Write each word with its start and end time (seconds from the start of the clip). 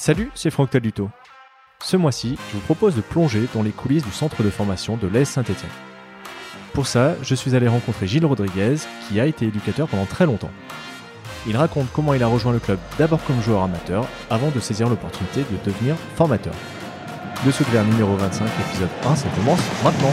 Salut, 0.00 0.30
c'est 0.36 0.52
Franck 0.52 0.70
Taluto. 0.70 1.10
Ce 1.82 1.96
mois-ci, 1.96 2.38
je 2.50 2.54
vous 2.54 2.62
propose 2.62 2.94
de 2.94 3.00
plonger 3.00 3.48
dans 3.52 3.64
les 3.64 3.72
coulisses 3.72 4.04
du 4.04 4.12
centre 4.12 4.44
de 4.44 4.48
formation 4.48 4.96
de 4.96 5.08
l'AS 5.08 5.28
Saint-Etienne. 5.28 5.72
Pour 6.72 6.86
ça, 6.86 7.16
je 7.20 7.34
suis 7.34 7.56
allé 7.56 7.66
rencontrer 7.66 8.06
Gilles 8.06 8.24
Rodriguez, 8.24 8.76
qui 9.08 9.18
a 9.18 9.26
été 9.26 9.46
éducateur 9.46 9.88
pendant 9.88 10.06
très 10.06 10.24
longtemps. 10.24 10.52
Il 11.48 11.56
raconte 11.56 11.88
comment 11.92 12.14
il 12.14 12.22
a 12.22 12.28
rejoint 12.28 12.52
le 12.52 12.60
club 12.60 12.78
d'abord 12.96 13.24
comme 13.24 13.42
joueur 13.42 13.64
amateur, 13.64 14.06
avant 14.30 14.50
de 14.50 14.60
saisir 14.60 14.88
l'opportunité 14.88 15.40
de 15.40 15.56
devenir 15.68 15.96
formateur. 16.14 16.54
De 17.44 17.50
Soutenir 17.50 17.82
numéro 17.82 18.14
25, 18.14 18.46
épisode 18.70 18.90
1, 19.04 19.16
ça 19.16 19.28
commence 19.30 19.60
maintenant. 19.82 20.12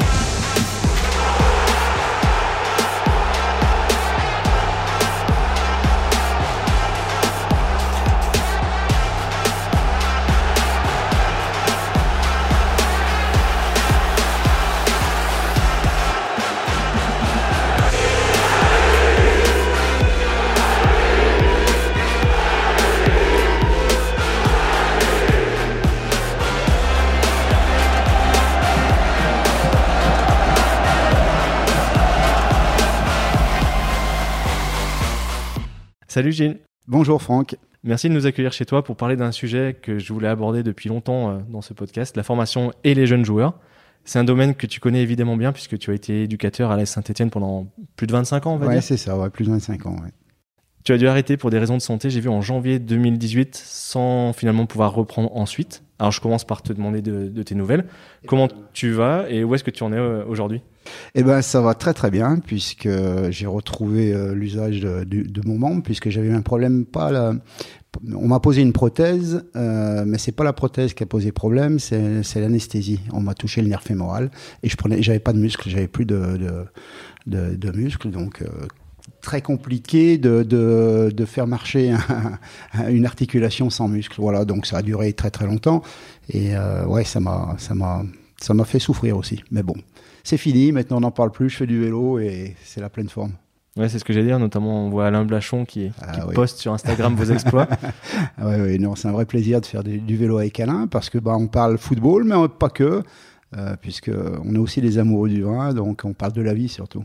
Salut 36.16 36.32
Gilles. 36.32 36.60
Bonjour 36.88 37.22
Franck. 37.22 37.58
Merci 37.84 38.08
de 38.08 38.14
nous 38.14 38.26
accueillir 38.26 38.54
chez 38.54 38.66
toi 38.66 38.86
pour 38.86 38.96
parler 38.96 39.18
d'un 39.18 39.34
sujet 39.34 39.78
que 39.82 40.00
je 40.00 40.14
voulais 40.14 40.30
aborder 40.30 40.64
depuis 40.64 40.88
longtemps 40.88 41.30
euh, 41.30 41.40
dans 41.50 41.62
ce 41.62 41.74
podcast, 41.74 42.16
la 42.16 42.24
formation 42.24 42.72
et 42.86 42.94
les 42.94 43.06
jeunes 43.06 43.26
joueurs. 43.26 43.60
C'est 44.06 44.18
un 44.18 44.24
domaine 44.24 44.56
que 44.56 44.66
tu 44.66 44.80
connais 44.80 45.02
évidemment 45.02 45.36
bien 45.36 45.52
puisque 45.52 45.78
tu 45.78 45.92
as 45.92 45.94
été 45.94 46.24
éducateur 46.24 46.72
à 46.72 46.78
la 46.78 46.86
Saint-Etienne 46.86 47.32
pendant 47.32 47.68
plus 47.98 48.08
de 48.08 48.14
25 48.14 48.48
ans, 48.48 48.54
on 48.54 48.58
va 48.58 48.68
ouais, 48.68 48.76
dire. 48.76 48.84
c'est 48.84 48.96
ça, 48.96 49.18
ouais, 49.18 49.30
plus 49.30 49.44
de 49.44 49.52
25 49.52 49.88
ans. 49.88 49.98
Ouais. 50.02 50.12
Tu 50.86 50.94
as 50.94 50.98
dû 50.98 51.06
arrêter 51.06 51.36
pour 51.36 51.50
des 51.50 51.60
raisons 51.60 51.76
de 51.76 51.82
santé, 51.82 52.10
j'ai 52.10 52.22
vu 52.22 52.30
en 52.30 52.40
janvier 52.40 52.80
2018, 52.80 53.54
sans 53.54 54.32
finalement 54.32 54.68
pouvoir 54.68 54.94
reprendre 54.94 55.36
ensuite. 55.36 55.84
Alors 56.00 56.12
je 56.12 56.20
commence 56.20 56.44
par 56.44 56.62
te 56.62 56.74
demander 56.74 57.02
de, 57.02 57.30
de 57.30 57.44
tes 57.44 57.56
nouvelles. 57.56 57.86
Comment 58.28 58.50
tu 58.74 58.92
vas 58.92 59.30
et 59.30 59.44
où 59.44 59.56
est-ce 59.56 59.64
que 59.64 59.72
tu 59.72 59.84
en 59.84 59.94
es 59.94 59.98
euh, 59.98 60.26
aujourd'hui? 60.26 60.62
Eh 61.16 61.24
ben, 61.24 61.42
ça 61.42 61.62
va 61.62 61.74
très 61.74 61.94
très 61.94 62.12
bien 62.12 62.40
puisque 62.40 62.90
j'ai 63.30 63.48
retrouvé 63.48 64.14
euh, 64.14 64.34
l'usage 64.36 64.82
de, 64.82 65.04
de, 65.04 65.24
de, 65.24 65.48
mon 65.48 65.58
membre 65.58 65.84
puisque 65.84 66.10
j'avais 66.10 66.32
un 66.32 66.42
problème 66.42 66.86
pas 66.86 67.12
la... 67.12 67.34
On 68.14 68.28
m'a 68.28 68.42
posé 68.42 68.62
une 68.62 68.74
prothèse, 68.74 69.46
euh, 69.56 70.04
mais 70.06 70.18
c'est 70.18 70.34
pas 70.34 70.44
la 70.44 70.52
prothèse 70.52 70.94
qui 70.94 71.04
a 71.04 71.06
posé 71.06 71.32
problème, 71.32 71.80
c'est 71.80 72.42
l'anesthésie. 72.42 73.00
On 73.14 73.22
m'a 73.22 73.34
touché 73.34 73.62
le 73.62 73.70
nerf 73.70 73.84
fémoral 73.84 74.32
et 74.64 74.70
je 74.70 74.76
prenais, 74.76 75.02
j'avais 75.02 75.20
pas 75.20 75.32
de 75.32 75.40
muscle, 75.40 75.70
j'avais 75.70 75.88
plus 75.88 76.06
de, 76.06 76.36
de, 76.36 76.66
de, 77.26 77.56
de 77.56 77.72
muscle, 77.72 78.10
donc 78.10 78.42
euh, 78.42 78.48
très 79.26 79.42
compliqué 79.42 80.18
de, 80.18 80.44
de, 80.44 81.12
de 81.14 81.26
faire 81.26 81.48
marcher 81.48 81.92
un, 82.74 82.90
une 82.90 83.06
articulation 83.06 83.70
sans 83.70 83.88
muscle. 83.88 84.22
Voilà, 84.22 84.46
donc 84.46 84.68
ça 84.68 84.78
a 84.78 84.82
duré 84.82 85.12
très 85.14 85.32
très 85.32 85.46
longtemps 85.46 85.82
et 86.30 86.56
euh, 86.56 86.86
ouais, 86.86 87.04
ça 87.04 87.20
m'a 87.20 87.56
ça 87.58 87.74
m'a 87.74 88.04
ça 88.38 88.54
m'a 88.54 88.64
fait 88.66 88.80
souffrir 88.80 89.18
aussi. 89.18 89.44
Mais 89.52 89.64
bon, 89.64 89.76
c'est 90.24 90.38
fini. 90.38 90.72
Maintenant, 90.72 90.98
on 90.98 91.02
n'en 91.02 91.12
parle 91.12 91.32
plus. 91.32 91.50
Je 91.50 91.58
fais 91.58 91.66
du 91.66 91.82
vélo 91.82 92.20
et 92.20 92.56
c'est 92.64 92.82
la 92.82 92.90
pleine 92.90 93.10
forme. 93.10 93.34
Ouais, 93.78 93.90
c'est 93.90 94.00
ce 94.00 94.06
que 94.06 94.14
j'allais 94.14 94.28
dire. 94.28 94.40
Notamment, 94.40 94.86
on 94.86 94.90
voit 94.90 95.08
Alain 95.08 95.26
Blachon 95.26 95.66
qui, 95.66 95.92
ah, 96.02 96.12
qui 96.12 96.22
oui. 96.28 96.36
poste 96.36 96.60
sur 96.60 96.72
Instagram 96.72 97.16
vos 97.16 97.26
exploits. 97.26 97.68
ah 98.38 98.48
ouais, 98.48 98.62
ouais, 98.62 98.78
non, 98.78 98.96
c'est 98.96 99.08
un 99.08 99.12
vrai 99.12 99.26
plaisir 99.26 99.60
de 99.60 99.66
faire 99.66 99.84
du, 99.84 99.98
du, 100.00 100.16
vélo 100.16 100.38
avec 100.38 100.60
Alain 100.60 100.88
parce 100.88 101.10
que 101.10 101.18
bah, 101.18 101.36
on 101.36 101.48
parle 101.48 101.78
football, 101.80 102.24
mais 102.26 102.36
pas 102.48 102.70
que, 102.70 103.02
euh, 103.58 103.76
puisque 103.82 104.12
on 104.44 104.54
est 104.54 104.60
aussi 104.60 104.82
des 104.82 104.98
amoureux 105.00 105.30
du 105.30 105.42
vin, 105.42 105.74
donc 105.74 106.04
on 106.06 106.14
parle 106.14 106.34
de 106.34 106.42
la 106.42 106.54
vie 106.54 106.70
surtout. 106.70 107.04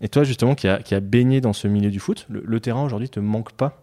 Et 0.00 0.08
toi, 0.08 0.24
justement, 0.24 0.54
qui 0.54 0.68
a, 0.68 0.78
qui 0.78 0.94
a 0.94 1.00
baigné 1.00 1.40
dans 1.40 1.52
ce 1.52 1.68
milieu 1.68 1.90
du 1.90 2.00
foot, 2.00 2.26
le, 2.28 2.42
le 2.44 2.60
terrain 2.60 2.84
aujourd'hui 2.84 3.08
te 3.08 3.20
manque 3.20 3.52
pas? 3.52 3.82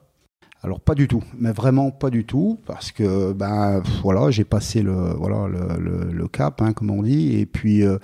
Alors 0.65 0.79
pas 0.79 0.95
du 0.95 1.09
tout, 1.09 1.21
mais 1.37 1.51
vraiment 1.51 1.91
pas 1.91 2.09
du 2.09 2.23
tout, 2.23 2.57
parce 2.65 2.93
que 2.93 3.33
ben 3.33 3.83
voilà, 4.01 4.31
j'ai 4.31 4.45
passé 4.45 4.81
le 4.81 4.93
voilà 4.93 5.45
le, 5.49 5.77
le, 5.77 6.09
le 6.13 6.27
cap, 6.29 6.61
hein, 6.61 6.71
comme 6.71 6.89
on 6.89 7.03
dit, 7.03 7.37
et 7.37 7.45
puis 7.45 7.83
euh, 7.83 7.97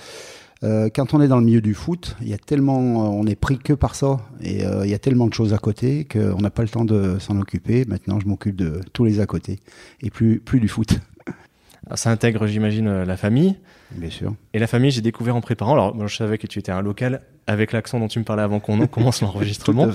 euh, 0.66 0.90
quand 0.94 1.14
on 1.14 1.22
est 1.22 1.30
dans 1.30 1.40
le 1.40 1.46
milieu 1.46 1.62
du 1.62 1.74
foot, 1.74 2.18
il 2.20 2.28
y 2.28 2.34
a 2.34 2.38
tellement, 2.38 2.80
on 2.80 3.26
est 3.28 3.38
pris 3.38 3.60
que 3.60 3.72
par 3.72 3.96
ça, 3.96 4.18
et 4.42 4.66
euh, 4.66 4.86
il 4.86 4.92
y 4.92 4.94
a 4.94 5.00
tellement 5.00 5.28
de 5.28 5.34
choses 5.34 5.54
à 5.54 5.58
côté 5.58 6.04
qu'on 6.04 6.42
n'a 6.42 6.50
pas 6.50 6.64
le 6.64 6.68
temps 6.68 6.84
de 6.84 7.18
s'en 7.18 7.40
occuper. 7.40 7.86
Maintenant, 7.86 8.20
je 8.20 8.28
m'occupe 8.28 8.58
de 8.58 8.82
tous 8.92 9.06
les 9.06 9.22
à 9.22 9.26
côté, 9.26 9.62
et 10.02 10.10
plus 10.10 10.42
plus 10.42 10.60
du 10.60 10.68
foot. 10.68 11.00
Alors, 11.86 11.98
ça 11.98 12.12
intègre, 12.12 12.46
j'imagine, 12.46 13.04
la 13.04 13.16
famille. 13.16 13.56
Bien 13.92 14.10
sûr. 14.10 14.36
Et 14.54 14.60
la 14.60 14.68
famille, 14.68 14.92
j'ai 14.92 15.02
découvert 15.02 15.36
en 15.36 15.42
préparant. 15.42 15.74
Alors, 15.74 15.96
moi, 15.96 16.08
je 16.08 16.16
savais 16.16 16.38
que 16.38 16.48
tu 16.48 16.60
étais 16.60 16.72
un 16.72 16.82
local 16.82 17.22
avec 17.48 17.72
l'accent 17.72 18.00
dont 18.00 18.08
tu 18.08 18.20
me 18.20 18.24
parlais 18.24 18.44
avant 18.44 18.60
qu'on 18.60 18.86
commence 18.88 19.22
l'enregistrement. 19.22 19.88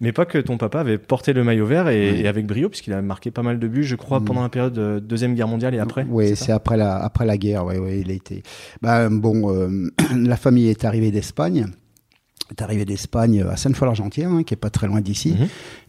Mais 0.00 0.12
pas 0.12 0.24
que 0.24 0.38
ton 0.38 0.56
papa 0.56 0.80
avait 0.80 0.98
porté 0.98 1.32
le 1.32 1.42
maillot 1.42 1.66
vert 1.66 1.88
et, 1.88 2.12
oui. 2.12 2.20
et 2.20 2.28
avec 2.28 2.46
brio, 2.46 2.68
puisqu'il 2.68 2.92
a 2.92 3.02
marqué 3.02 3.30
pas 3.30 3.42
mal 3.42 3.58
de 3.58 3.66
buts, 3.66 3.82
je 3.82 3.96
crois, 3.96 4.20
mmh. 4.20 4.24
pendant 4.24 4.42
la 4.42 4.48
période 4.48 4.72
de 4.72 5.00
Deuxième 5.00 5.34
Guerre 5.34 5.48
mondiale 5.48 5.74
et 5.74 5.80
après. 5.80 6.06
Oui, 6.08 6.36
c'est 6.36 6.52
après 6.52 6.76
la, 6.76 6.96
après 6.96 7.26
la 7.26 7.36
guerre, 7.36 7.66
oui, 7.66 7.76
oui, 7.78 8.02
il 8.04 8.10
a 8.10 8.14
été. 8.14 8.42
Ben, 8.80 9.10
bon, 9.10 9.52
euh, 9.52 9.90
la 10.16 10.36
famille 10.36 10.68
est 10.68 10.84
arrivée 10.84 11.10
d'Espagne. 11.10 11.66
Est 12.50 12.62
arrivée 12.62 12.84
d'Espagne 12.84 13.42
à 13.42 13.56
Sainte-Foy-l'Argentière, 13.56 14.30
hein, 14.30 14.42
qui 14.44 14.54
est 14.54 14.58
pas 14.58 14.70
très 14.70 14.86
loin 14.86 15.00
d'ici, 15.00 15.32
mmh. 15.32 15.46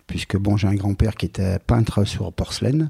puisque 0.07 0.37
bon, 0.37 0.57
j'ai 0.57 0.67
un 0.67 0.75
grand-père 0.75 1.15
qui 1.15 1.27
était 1.27 1.59
peintre 1.59 2.03
sur 2.03 2.33
porcelaine. 2.33 2.89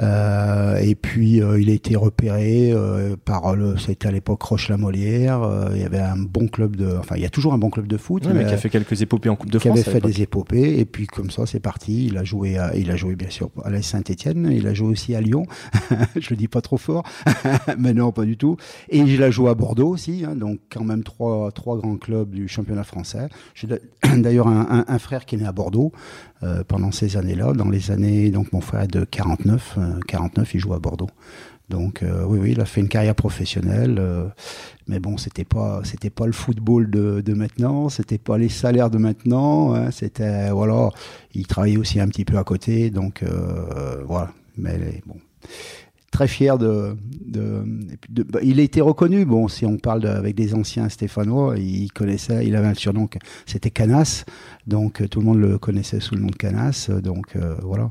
Euh, 0.00 0.76
et 0.76 0.94
puis 0.94 1.42
euh, 1.42 1.60
il 1.60 1.70
a 1.70 1.72
été 1.72 1.96
repéré 1.96 2.72
euh, 2.72 3.16
par 3.22 3.54
le, 3.54 3.76
c'était 3.76 4.08
à 4.08 4.10
l'époque 4.10 4.42
Roche-la-Molière. 4.42 5.42
Euh, 5.42 5.70
il 5.74 5.80
y 5.80 5.84
avait 5.84 5.98
un 5.98 6.16
bon 6.16 6.48
club 6.48 6.76
de, 6.76 6.96
enfin 6.98 7.16
il 7.16 7.22
y 7.22 7.26
a 7.26 7.30
toujours 7.30 7.52
un 7.52 7.58
bon 7.58 7.70
club 7.70 7.86
de 7.86 7.96
foot. 7.96 8.24
Ouais, 8.26 8.32
mais, 8.32 8.46
qui 8.46 8.54
a 8.54 8.56
fait 8.56 8.70
quelques 8.70 9.00
épopées 9.02 9.28
en 9.28 9.36
Coupe 9.36 9.50
de 9.50 9.58
qui 9.58 9.68
France. 9.68 9.82
Qui 9.82 9.90
avait 9.90 10.00
fait 10.00 10.06
des 10.06 10.22
épopées 10.22 10.78
et 10.78 10.84
puis 10.84 11.06
comme 11.06 11.30
ça 11.30 11.46
c'est 11.46 11.60
parti. 11.60 12.06
Il 12.06 12.16
a 12.16 12.24
joué, 12.24 12.56
à, 12.58 12.74
il 12.76 12.90
a 12.90 12.96
joué 12.96 13.16
bien 13.16 13.30
sûr 13.30 13.50
à 13.64 13.70
la 13.70 13.82
Saint-Étienne. 13.82 14.50
Il 14.52 14.66
a 14.66 14.74
joué 14.74 14.88
aussi 14.88 15.14
à 15.14 15.20
Lyon. 15.20 15.44
Je 16.16 16.30
le 16.30 16.36
dis 16.36 16.48
pas 16.48 16.60
trop 16.60 16.78
fort, 16.78 17.04
mais 17.78 17.92
non 17.92 18.12
pas 18.12 18.24
du 18.24 18.36
tout. 18.36 18.56
Et 18.88 18.98
il 18.98 19.22
a 19.22 19.30
joué 19.30 19.50
à 19.50 19.54
Bordeaux 19.54 19.88
aussi. 19.88 20.24
Hein, 20.26 20.36
donc 20.36 20.60
quand 20.70 20.84
même 20.84 21.02
trois 21.02 21.50
trois 21.52 21.76
grands 21.76 21.96
clubs 21.96 22.30
du 22.30 22.48
championnat 22.48 22.84
français. 22.84 23.28
J'ai 23.54 23.68
d'ailleurs 24.16 24.48
un, 24.48 24.66
un, 24.70 24.84
un, 24.88 24.98
frère 24.98 25.26
qui 25.26 25.34
est 25.34 25.38
né 25.38 25.46
à 25.46 25.52
Bordeaux 25.52 25.92
pendant 26.66 26.90
ces 26.90 27.16
années-là. 27.16 27.52
Dans 27.52 27.68
les 27.68 27.92
années, 27.92 28.30
donc 28.30 28.52
mon 28.52 28.60
frère 28.60 28.82
est 28.82 28.88
de 28.88 29.04
49. 29.04 29.78
49, 30.06 30.54
il 30.54 30.60
joue 30.60 30.74
à 30.74 30.78
Bordeaux. 30.78 31.10
Donc 31.68 32.02
euh, 32.02 32.24
oui, 32.26 32.38
oui, 32.38 32.52
il 32.52 32.60
a 32.60 32.66
fait 32.66 32.82
une 32.82 32.88
carrière 32.88 33.14
professionnelle, 33.14 33.96
euh, 33.98 34.26
mais 34.88 35.00
bon, 35.00 35.16
c'était 35.16 35.44
pas, 35.44 35.80
c'était 35.84 36.10
pas 36.10 36.26
le 36.26 36.32
football 36.32 36.90
de, 36.90 37.22
de 37.22 37.32
maintenant, 37.32 37.88
c'était 37.88 38.18
pas 38.18 38.36
les 38.36 38.50
salaires 38.50 38.90
de 38.90 38.98
maintenant, 38.98 39.74
hein, 39.74 39.90
c'était 39.90 40.50
voilà, 40.50 40.90
il 41.34 41.46
travaillait 41.46 41.78
aussi 41.78 41.98
un 41.98 42.08
petit 42.08 42.26
peu 42.26 42.36
à 42.36 42.44
côté, 42.44 42.90
donc 42.90 43.22
euh, 43.22 44.02
voilà. 44.06 44.32
Mais 44.58 45.02
bon, 45.06 45.16
très 46.10 46.28
fier 46.28 46.58
de, 46.58 46.94
de, 47.24 47.64
il 48.42 48.60
a 48.60 48.62
été 48.62 48.82
reconnu. 48.82 49.24
Bon, 49.24 49.48
si 49.48 49.64
on 49.64 49.78
parle 49.78 50.06
avec 50.06 50.34
des 50.34 50.52
anciens 50.52 50.90
stéphanois, 50.90 51.56
il 51.56 51.90
connaissait, 51.90 52.46
il 52.46 52.54
avait 52.54 52.68
un 52.68 52.74
surnom, 52.74 53.08
c'était 53.46 53.70
Canas, 53.70 54.26
donc 54.66 55.08
tout 55.08 55.20
le 55.20 55.24
monde 55.24 55.38
le 55.40 55.56
connaissait 55.56 56.00
sous 56.00 56.16
le 56.16 56.20
nom 56.20 56.28
de 56.28 56.36
Canas, 56.36 56.90
donc 57.02 57.34
voilà. 57.62 57.90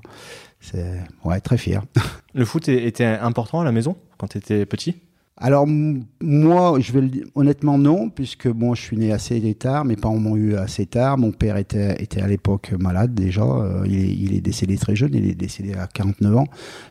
C'est 0.62 1.02
ouais, 1.26 1.42
très 1.42 1.58
fier. 1.58 1.84
Le 2.34 2.46
foot 2.46 2.70
était 2.70 3.04
important 3.04 3.60
à 3.60 3.64
la 3.66 3.72
maison 3.72 3.98
quand 4.18 4.28
tu 4.28 4.38
étais 4.38 4.66
petit? 4.66 4.96
Alors 5.44 5.66
moi, 5.66 6.80
je 6.80 6.92
vais 6.92 7.02
le 7.02 7.08
dire, 7.08 7.26
honnêtement 7.34 7.80
non, 7.80 8.12
puisque 8.12 8.48
bon, 8.48 8.76
je 8.76 8.82
suis 8.82 8.96
né 8.96 9.12
assez 9.12 9.42
tard, 9.56 9.86
mes 9.86 9.96
parents 9.96 10.20
m'ont 10.20 10.36
eu 10.36 10.56
assez 10.56 10.86
tard. 10.86 11.18
Mon 11.18 11.32
père 11.32 11.58
était, 11.58 11.96
était 12.00 12.22
à 12.22 12.28
l'époque 12.28 12.74
malade 12.78 13.16
déjà, 13.16 13.42
euh, 13.42 13.84
il, 13.88 13.96
est, 13.96 14.14
il, 14.14 14.36
est, 14.36 14.42
décédé 14.42 14.78
très 14.78 14.96
jeune, 14.96 15.16
il 15.16 15.28
est 15.28 15.34
décédé 15.34 15.74
à 15.74 15.88
49 15.88 16.38
ans, 16.38 16.48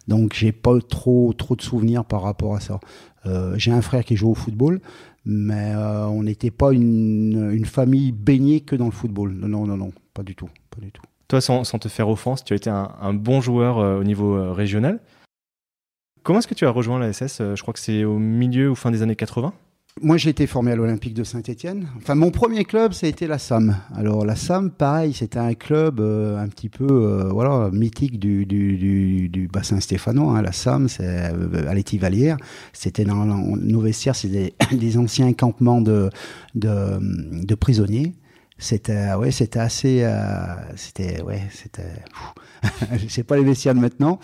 donc 0.08 0.34
j'ai 0.34 0.50
pas 0.50 0.80
trop 0.80 1.32
trop 1.32 1.54
de 1.54 1.62
souvenirs 1.62 2.04
par 2.04 2.22
rapport 2.22 2.56
à 2.56 2.60
ça. 2.60 2.80
Euh, 3.24 3.54
j'ai 3.56 3.70
un 3.70 3.82
frère 3.82 4.04
qui 4.04 4.16
joue 4.16 4.30
au 4.30 4.34
football, 4.34 4.80
mais 5.24 5.72
euh, 5.76 6.06
on 6.06 6.24
n'était 6.24 6.50
pas 6.50 6.72
une, 6.72 7.50
une 7.52 7.66
famille 7.66 8.10
baignée 8.10 8.62
que 8.62 8.74
dans 8.74 8.86
le 8.86 8.90
football. 8.90 9.32
Non, 9.32 9.64
non, 9.64 9.76
non, 9.76 9.92
pas 10.12 10.24
du 10.24 10.34
tout, 10.34 10.48
pas 10.70 10.80
du 10.80 10.90
tout. 10.90 11.02
Toi, 11.30 11.40
sans, 11.40 11.62
te 11.62 11.88
faire 11.88 12.08
offense, 12.08 12.42
tu 12.42 12.54
as 12.54 12.56
été 12.56 12.70
un, 12.70 13.14
bon 13.14 13.40
joueur 13.40 13.78
euh, 13.78 14.00
au 14.00 14.02
niveau 14.02 14.34
euh, 14.34 14.50
régional. 14.50 14.98
Comment 16.24 16.40
est-ce 16.40 16.48
que 16.48 16.54
tu 16.54 16.66
as 16.66 16.70
rejoint 16.70 16.98
la 16.98 17.12
SS 17.12 17.40
euh, 17.40 17.54
Je 17.54 17.62
crois 17.62 17.72
que 17.72 17.78
c'est 17.78 18.02
au 18.02 18.18
milieu 18.18 18.68
ou 18.70 18.74
fin 18.74 18.90
des 18.90 19.02
années 19.02 19.14
80 19.14 19.52
moi, 20.02 20.16
j'ai 20.16 20.30
été 20.30 20.46
formé 20.46 20.70
à 20.70 20.76
l'Olympique 20.76 21.14
de 21.14 21.24
Saint-Étienne. 21.24 21.88
Enfin, 21.96 22.14
mon 22.14 22.30
premier 22.30 22.64
club, 22.64 22.92
ça 22.92 23.06
a 23.06 23.10
été 23.10 23.26
la 23.26 23.38
SAM. 23.38 23.76
Alors, 23.94 24.24
la 24.24 24.36
SAM, 24.36 24.70
pareil, 24.70 25.12
c'était 25.12 25.40
un 25.40 25.52
club 25.54 26.00
un 26.00 26.46
petit 26.46 26.68
peu, 26.68 27.28
voilà, 27.32 27.70
mythique 27.72 28.18
du, 28.18 29.48
bassin 29.52 29.80
stéphanois. 29.80 30.38
Hein. 30.38 30.42
La 30.42 30.52
SAM, 30.52 30.88
c'est 30.88 31.04
euh, 31.04 31.68
à 31.68 31.74
l'Étivalière. 31.74 32.36
C'était 32.72 33.04
dans, 33.04 33.26
nos 33.26 33.80
vestiaires, 33.80 34.14
c'était 34.14 34.54
des, 34.70 34.96
anciens 34.96 35.32
campements 35.32 35.82
de 35.82 36.10
prisonniers. 37.58 38.14
C'était 38.60 39.14
ouais, 39.14 39.30
c'était 39.30 39.58
assez, 39.58 40.06
c'était 40.76 41.22
ouais, 41.22 41.42
c'était. 41.50 41.82
je 42.98 43.08
sais 43.08 43.22
pas 43.22 43.36
les 43.36 43.44
vestiaires 43.44 43.74
maintenant, 43.74 44.18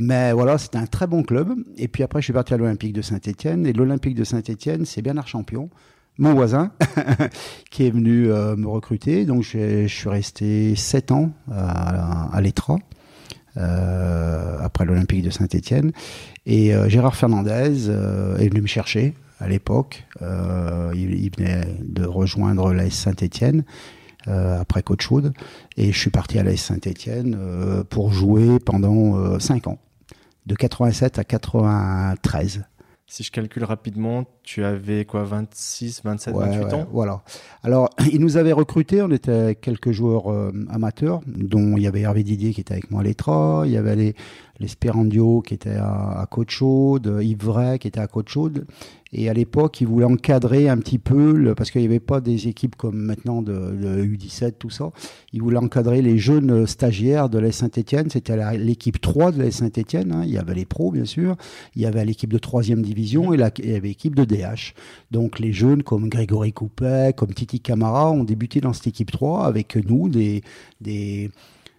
mais 0.00 0.32
voilà, 0.32 0.56
c'était 0.56 0.78
un 0.78 0.86
très 0.86 1.06
bon 1.06 1.22
club. 1.22 1.52
Et 1.76 1.88
puis 1.88 2.02
après, 2.02 2.20
je 2.20 2.26
suis 2.26 2.32
parti 2.32 2.54
à 2.54 2.56
l'Olympique 2.56 2.92
de 2.92 3.02
Saint-Étienne. 3.02 3.66
Et 3.66 3.72
l'Olympique 3.72 4.14
de 4.14 4.24
Saint-Étienne, 4.24 4.84
c'est 4.84 5.02
Bernard 5.02 5.28
Champion 5.28 5.68
mon 6.18 6.32
voisin 6.32 6.72
qui 7.70 7.86
est 7.86 7.90
venu 7.90 8.28
me 8.28 8.66
recruter. 8.66 9.26
Donc 9.26 9.42
je, 9.42 9.86
suis 9.86 10.08
resté 10.08 10.74
7 10.74 11.12
ans 11.12 11.32
à, 11.50 12.34
à. 12.34 12.40
Euh, 13.58 14.58
après 14.60 14.84
l'Olympique 14.84 15.22
de 15.22 15.30
Saint-Étienne. 15.30 15.92
Et 16.44 16.74
euh, 16.74 16.90
Gérard 16.90 17.16
Fernandez 17.16 17.88
euh, 17.88 18.36
est 18.36 18.50
venu 18.50 18.60
me 18.60 18.66
chercher 18.66 19.14
à 19.38 19.48
l'époque. 19.48 20.06
Il, 20.20 21.30
venait 21.36 21.78
de 21.82 22.04
rejoindre 22.04 22.72
l'AS 22.72 22.90
Saint-Étienne. 22.90 23.64
après 24.26 24.82
Côte 24.82 25.02
Chaude. 25.02 25.32
Et 25.76 25.92
je 25.92 25.98
suis 25.98 26.10
parti 26.10 26.38
à 26.38 26.42
l'AS 26.42 26.56
Saint-Étienne 26.56 27.84
pour 27.90 28.12
jouer 28.12 28.58
pendant 28.58 29.38
5 29.38 29.66
ans, 29.68 29.78
de 30.46 30.54
87 30.54 31.18
à 31.18 31.24
93. 31.24 32.64
Si 33.08 33.22
je 33.22 33.30
calcule 33.30 33.62
rapidement, 33.62 34.24
tu 34.42 34.64
avais 34.64 35.04
quoi, 35.04 35.22
26, 35.22 36.02
27, 36.02 36.34
28 36.34 36.74
ans? 36.74 36.88
Voilà. 36.90 37.22
Alors, 37.62 37.88
ils 38.12 38.20
nous 38.20 38.36
avaient 38.36 38.52
recrutés, 38.52 39.00
on 39.00 39.12
était 39.12 39.54
quelques 39.54 39.92
joueurs 39.92 40.32
euh, 40.32 40.50
amateurs, 40.70 41.20
dont 41.24 41.76
il 41.76 41.84
y 41.84 41.86
avait 41.86 42.00
Hervé 42.00 42.24
Didier 42.24 42.52
qui 42.52 42.62
était 42.62 42.72
avec 42.72 42.90
moi 42.90 43.02
à 43.02 43.04
l'ETRA, 43.04 43.62
il 43.64 43.70
y 43.70 43.76
avait 43.76 43.94
les, 43.94 44.16
l'Esperandio 44.60 45.42
qui 45.42 45.54
était 45.54 45.76
à, 45.76 46.20
à 46.20 46.26
Côte-Chaude, 46.26 47.18
Yves 47.20 47.44
Vray 47.44 47.78
qui 47.78 47.88
était 47.88 48.00
à 48.00 48.06
Côte-Chaude. 48.06 48.66
Et 49.12 49.28
à 49.28 49.32
l'époque, 49.32 49.80
ils 49.80 49.86
voulaient 49.86 50.04
encadrer 50.04 50.68
un 50.68 50.76
petit 50.78 50.98
peu, 50.98 51.54
parce 51.56 51.70
qu'il 51.70 51.80
n'y 51.80 51.86
avait 51.86 52.00
pas 52.00 52.20
des 52.20 52.48
équipes 52.48 52.74
comme 52.74 52.98
maintenant 52.98 53.40
de, 53.40 53.54
U17, 54.04 54.54
tout 54.58 54.68
ça. 54.68 54.90
Ils 55.32 55.40
voulaient 55.40 55.56
encadrer 55.58 56.02
les 56.02 56.18
jeunes 56.18 56.66
stagiaires 56.66 57.28
de 57.28 57.38
la 57.38 57.52
Saint-Etienne. 57.52 58.10
C'était 58.10 58.36
l'équipe 58.58 59.00
3 59.00 59.32
de 59.32 59.42
la 59.42 59.50
Saint-Etienne. 59.50 60.12
Hein. 60.12 60.22
Il 60.24 60.32
y 60.32 60.38
avait 60.38 60.54
les 60.54 60.64
pros, 60.64 60.90
bien 60.90 61.04
sûr. 61.04 61.36
Il 61.76 61.82
y 61.82 61.86
avait 61.86 62.04
l'équipe 62.04 62.32
de 62.32 62.38
3e 62.38 62.82
division 62.82 63.32
et 63.32 63.36
il 63.36 63.70
y 63.70 63.74
avait 63.74 63.88
l'équipe 63.88 64.16
de 64.16 64.24
DH. 64.24 64.74
Donc 65.12 65.38
les 65.38 65.52
jeunes 65.52 65.82
comme 65.82 66.08
Grégory 66.08 66.52
Coupet, 66.52 67.14
comme 67.16 67.32
Titi 67.32 67.60
Camara 67.60 68.10
ont 68.10 68.24
débuté 68.24 68.60
dans 68.60 68.72
cette 68.72 68.88
équipe 68.88 69.12
3 69.12 69.46
avec 69.46 69.76
nous, 69.76 70.08
des, 70.08 70.42
des 70.80 71.30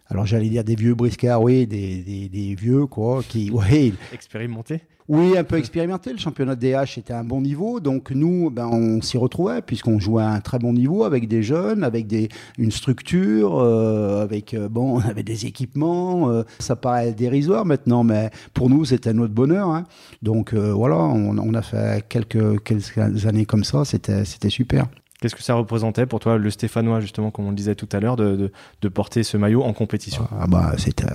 alors 0.09 0.25
j'allais 0.25 0.49
dire 0.49 0.63
des 0.63 0.75
vieux 0.75 0.95
briscards, 0.95 1.41
oui, 1.41 1.67
des, 1.67 1.97
des, 2.03 2.29
des 2.29 2.55
vieux 2.55 2.85
quoi, 2.85 3.21
qui, 3.27 3.51
ouais, 3.51 3.93
expérimentés. 4.13 4.81
Oui, 5.09 5.37
un 5.37 5.45
peu 5.45 5.57
expérimenté. 5.57 6.11
Le 6.11 6.17
championnat 6.17 6.55
de 6.55 6.67
DH 6.67 6.97
était 6.97 7.13
à 7.13 7.19
un 7.19 7.23
bon 7.23 7.39
niveau, 7.39 7.79
donc 7.79 8.11
nous, 8.11 8.49
ben, 8.49 8.67
on 8.67 9.01
s'y 9.01 9.17
retrouvait 9.17 9.61
puisqu'on 9.61 9.99
jouait 9.99 10.23
à 10.23 10.31
un 10.31 10.41
très 10.41 10.59
bon 10.59 10.73
niveau 10.73 11.05
avec 11.05 11.29
des 11.29 11.43
jeunes, 11.43 11.85
avec 11.85 12.07
des, 12.07 12.27
une 12.57 12.71
structure, 12.71 13.57
euh, 13.57 14.21
avec 14.21 14.53
euh, 14.53 14.67
bon, 14.67 14.97
on 14.97 14.99
avait 14.99 15.23
des 15.23 15.45
équipements. 15.45 16.29
Euh, 16.29 16.43
ça 16.59 16.75
paraît 16.75 17.13
dérisoire 17.13 17.65
maintenant, 17.65 18.03
mais 18.03 18.31
pour 18.53 18.69
nous, 18.69 18.83
c'était 18.83 19.13
notre 19.13 19.33
bonheur. 19.33 19.69
Hein. 19.69 19.85
Donc 20.21 20.53
voilà, 20.53 20.97
on, 20.97 21.37
on, 21.37 21.53
a 21.53 21.61
fait 21.61 22.05
quelques 22.09 22.61
quelques 22.63 23.25
années 23.25 23.45
comme 23.45 23.63
ça. 23.63 23.85
C'était 23.85 24.25
c'était 24.25 24.49
super. 24.49 24.87
Qu'est-ce 25.19 25.35
que 25.35 25.41
ça 25.41 25.55
représentait 25.55 26.05
pour 26.05 26.19
toi, 26.19 26.37
le 26.37 26.49
Stéphanois, 26.51 26.99
justement, 26.99 27.31
comme 27.31 27.47
on 27.47 27.49
le 27.49 27.55
disait 27.55 27.73
tout 27.73 27.89
à 27.91 27.99
l'heure, 27.99 28.17
de, 28.17 28.51
porter 28.93 29.23
ce 29.23 29.35
maillot 29.35 29.63
en 29.63 29.73
compétition? 29.73 30.27
Ah 30.39 30.45
bah, 30.45 30.73
C'était 30.77 31.07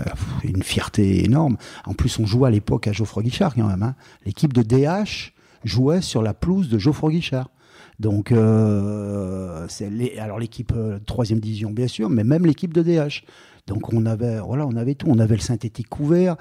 une 0.42 0.64
fierté 0.64 1.24
énorme. 1.24 1.56
En 1.86 1.94
plus, 1.94 2.18
on 2.18 2.26
jouait 2.26 2.48
à 2.48 2.50
l'époque 2.50 2.88
à 2.88 2.92
Geoffroy 2.92 3.22
Guichard, 3.22 3.54
quand 3.54 3.68
même. 3.68 3.82
Hein. 3.82 3.94
L'équipe 4.26 4.52
de 4.52 4.62
DH 4.62 5.32
jouait 5.64 6.00
sur 6.00 6.20
la 6.22 6.34
pelouse 6.34 6.68
de 6.68 6.78
Geoffroy 6.78 7.12
Guichard. 7.12 7.48
Donc, 8.00 8.32
euh, 8.32 9.68
les, 9.80 10.18
alors 10.18 10.40
l'équipe 10.40 10.72
euh, 10.74 10.98
troisième 11.06 11.38
division, 11.38 11.70
bien 11.70 11.86
sûr, 11.86 12.10
mais 12.10 12.24
même 12.24 12.44
l'équipe 12.44 12.74
de 12.74 12.82
DH. 12.82 13.22
Donc, 13.68 13.92
on 13.92 14.04
avait, 14.06 14.40
voilà, 14.40 14.66
on 14.66 14.74
avait 14.74 14.96
tout. 14.96 15.06
On 15.08 15.20
avait 15.20 15.36
le 15.36 15.40
synthétique 15.40 15.88
couvert, 15.88 16.36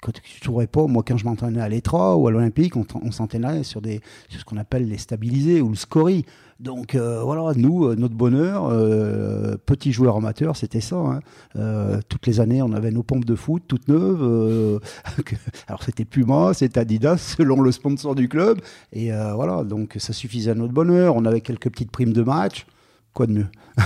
quand 0.00 0.12
je 0.24 0.50
ne 0.50 0.66
pas, 0.66 0.86
moi, 0.86 1.02
quand 1.06 1.16
je 1.16 1.24
m'entraînais 1.24 1.60
à 1.60 1.68
l'Etra 1.68 2.16
ou 2.16 2.26
à 2.26 2.30
l'Olympique, 2.30 2.74
on, 2.76 3.12
s'entraînait 3.12 3.62
sur, 3.62 3.80
sur 4.28 4.40
ce 4.40 4.44
qu'on 4.44 4.56
appelle 4.56 4.88
les 4.88 4.98
stabilisés 4.98 5.60
ou 5.60 5.68
le 5.68 5.76
scory. 5.76 6.24
Donc 6.60 6.94
euh, 6.94 7.22
voilà, 7.24 7.52
nous, 7.56 7.86
euh, 7.86 7.96
notre 7.96 8.14
bonheur, 8.14 8.68
euh, 8.70 9.56
petits 9.66 9.92
joueurs 9.92 10.16
amateurs, 10.16 10.56
c'était 10.56 10.80
ça. 10.80 10.96
Hein. 10.96 11.20
Euh, 11.56 12.00
toutes 12.08 12.26
les 12.26 12.38
années, 12.38 12.62
on 12.62 12.72
avait 12.72 12.92
nos 12.92 13.02
pompes 13.02 13.24
de 13.24 13.34
foot 13.34 13.64
toutes 13.66 13.88
neuves. 13.88 14.80
Alors 15.66 15.82
c'était 15.82 16.04
Puma, 16.04 16.54
c'était 16.54 16.78
Adidas, 16.78 17.16
selon 17.36 17.60
le 17.60 17.72
sponsor 17.72 18.14
du 18.14 18.28
club. 18.28 18.60
Et 18.92 19.10
voilà, 19.10 19.64
donc 19.64 19.96
ça 19.98 20.12
suffisait 20.12 20.52
à 20.52 20.54
notre 20.54 20.72
bonheur. 20.72 21.16
On 21.16 21.24
avait 21.24 21.40
quelques 21.40 21.70
petites 21.70 21.90
primes 21.90 22.12
de 22.12 22.22
match. 22.22 22.66
Quoi 23.12 23.26
de 23.26 23.32
mieux? 23.32 23.48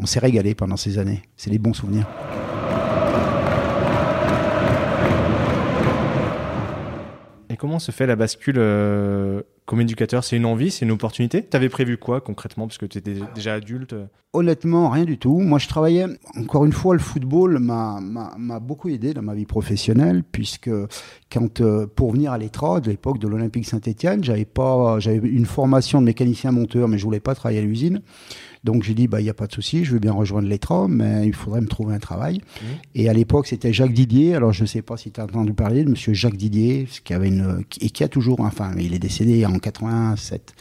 On 0.00 0.06
s'est 0.06 0.18
régalé 0.18 0.54
pendant 0.54 0.76
ces 0.76 0.98
années. 0.98 1.22
C'est 1.36 1.50
les 1.50 1.58
bons 1.58 1.74
souvenirs. 1.74 2.06
Comment 7.64 7.78
se 7.78 7.92
fait 7.92 8.06
la 8.06 8.14
bascule 8.14 8.56
euh, 8.58 9.40
comme 9.64 9.80
éducateur? 9.80 10.22
C'est 10.22 10.36
une 10.36 10.44
envie, 10.44 10.70
c'est 10.70 10.84
une 10.84 10.90
opportunité? 10.90 11.42
Tu 11.42 11.56
avais 11.56 11.70
prévu 11.70 11.96
quoi 11.96 12.20
concrètement? 12.20 12.66
Parce 12.66 12.76
que 12.76 12.84
tu 12.84 12.98
étais 12.98 13.14
déjà 13.34 13.54
adulte 13.54 13.94
Honnêtement, 14.34 14.90
rien 14.90 15.04
du 15.04 15.16
tout. 15.16 15.38
Moi, 15.38 15.58
je 15.58 15.66
travaillais, 15.66 16.04
encore 16.36 16.66
une 16.66 16.74
fois, 16.74 16.92
le 16.92 17.00
football 17.00 17.58
m'a 17.60 18.60
beaucoup 18.60 18.90
aidé 18.90 19.14
dans 19.14 19.22
ma 19.22 19.32
vie 19.32 19.46
professionnelle, 19.46 20.24
puisque 20.30 20.68
quand, 21.32 21.62
euh, 21.62 21.86
pour 21.86 22.12
venir 22.12 22.32
à 22.32 22.38
l'ETRA, 22.38 22.80
de 22.80 22.90
l'époque 22.90 23.18
de 23.18 23.28
l'Olympique 23.28 23.64
Saint-Etienne, 23.64 24.22
j'avais 24.22 24.46
une 25.22 25.46
formation 25.46 26.02
de 26.02 26.06
mécanicien 26.06 26.52
monteur, 26.52 26.86
mais 26.86 26.98
je 26.98 27.04
voulais 27.04 27.20
pas 27.20 27.34
travailler 27.34 27.60
à 27.60 27.62
l'usine. 27.62 28.02
Donc 28.64 28.82
j'ai 28.82 28.94
dit, 28.94 29.06
bah, 29.08 29.20
il 29.20 29.24
n'y 29.24 29.30
a 29.30 29.34
pas 29.34 29.46
de 29.46 29.52
souci, 29.52 29.84
je 29.84 29.92
veux 29.92 29.98
bien 29.98 30.12
rejoindre 30.12 30.48
l'ETRA, 30.48 30.88
mais 30.88 31.26
il 31.26 31.34
faudrait 31.34 31.60
me 31.60 31.68
trouver 31.68 31.94
un 31.94 31.98
travail. 31.98 32.38
Mmh. 32.38 32.64
Et 32.94 33.08
à 33.08 33.12
l'époque, 33.12 33.46
c'était 33.46 33.72
Jacques 33.72 33.92
Didier. 33.92 34.34
Alors 34.34 34.52
je 34.52 34.62
ne 34.62 34.66
sais 34.66 34.82
pas 34.82 34.96
si 34.96 35.10
tu 35.10 35.20
as 35.20 35.24
entendu 35.24 35.52
parler 35.52 35.84
de 35.84 35.90
monsieur 35.90 36.14
Jacques 36.14 36.36
Didier, 36.36 36.88
qui 37.04 37.12
avait 37.12 37.28
une, 37.28 37.62
et 37.80 37.90
qui 37.90 38.02
a 38.02 38.08
toujours, 38.08 38.40
enfin, 38.40 38.72
il 38.78 38.94
est 38.94 38.98
décédé 38.98 39.44
en 39.44 39.58
87 39.58 40.54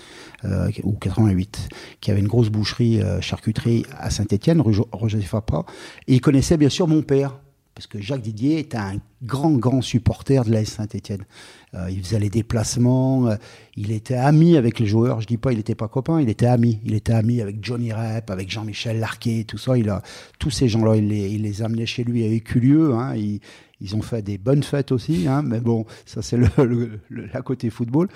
euh, 0.45 0.69
ou 0.83 0.93
88, 0.93 1.69
qui 2.01 2.11
avait 2.11 2.19
une 2.19 2.27
grosse 2.27 2.49
boucherie 2.49 3.01
euh, 3.01 3.21
charcuterie 3.21 3.85
à 3.97 4.09
Saint-Étienne, 4.09 4.59
rue 4.59 4.75
Roger 4.91 5.21
Fapa. 5.21 5.65
Et 6.07 6.15
il 6.15 6.21
connaissait 6.21 6.57
bien 6.57 6.69
sûr 6.69 6.87
mon 6.87 7.01
père, 7.01 7.39
parce 7.75 7.87
que 7.87 7.99
Jacques 7.99 8.21
Didier 8.21 8.59
était 8.59 8.77
un 8.77 8.97
grand, 9.23 9.51
grand 9.51 9.81
supporter 9.81 10.43
de 10.43 10.51
l'AS 10.51 10.65
Saint-Etienne. 10.65 11.25
Euh, 11.73 11.89
il 11.89 12.03
faisait 12.03 12.19
les 12.19 12.29
déplacements, 12.29 13.27
euh, 13.27 13.35
il 13.75 13.91
était 13.91 14.15
ami 14.15 14.57
avec 14.57 14.79
les 14.79 14.85
joueurs. 14.85 15.21
Je 15.21 15.27
dis 15.27 15.37
pas, 15.37 15.51
il 15.51 15.57
n'était 15.57 15.73
pas 15.73 15.87
copain, 15.87 16.21
il 16.21 16.29
était 16.29 16.45
ami. 16.45 16.79
Il 16.85 16.93
était 16.93 17.13
ami 17.13 17.41
avec 17.41 17.63
Johnny 17.63 17.91
Rep, 17.91 18.29
avec 18.29 18.51
Jean-Michel 18.51 18.99
Larquet, 18.99 19.45
tout 19.47 19.57
ça. 19.57 19.77
Il 19.77 19.89
a, 19.89 20.03
tous 20.37 20.51
ces 20.51 20.67
gens-là, 20.67 20.95
il 20.97 21.07
les, 21.07 21.29
il 21.31 21.63
amenait 21.63 21.87
chez 21.87 22.03
lui 22.03 22.23
à 22.23 22.27
Éculieux. 22.27 22.93
Hein. 22.93 23.15
ils 23.15 23.95
ont 23.95 24.03
fait 24.03 24.21
des 24.21 24.37
bonnes 24.37 24.63
fêtes 24.63 24.91
aussi, 24.91 25.27
hein. 25.27 25.41
mais 25.41 25.59
bon, 25.59 25.85
ça 26.05 26.21
c'est 26.21 26.37
le, 26.37 26.99
la 27.09 27.41
côté 27.41 27.71
football. 27.71 28.07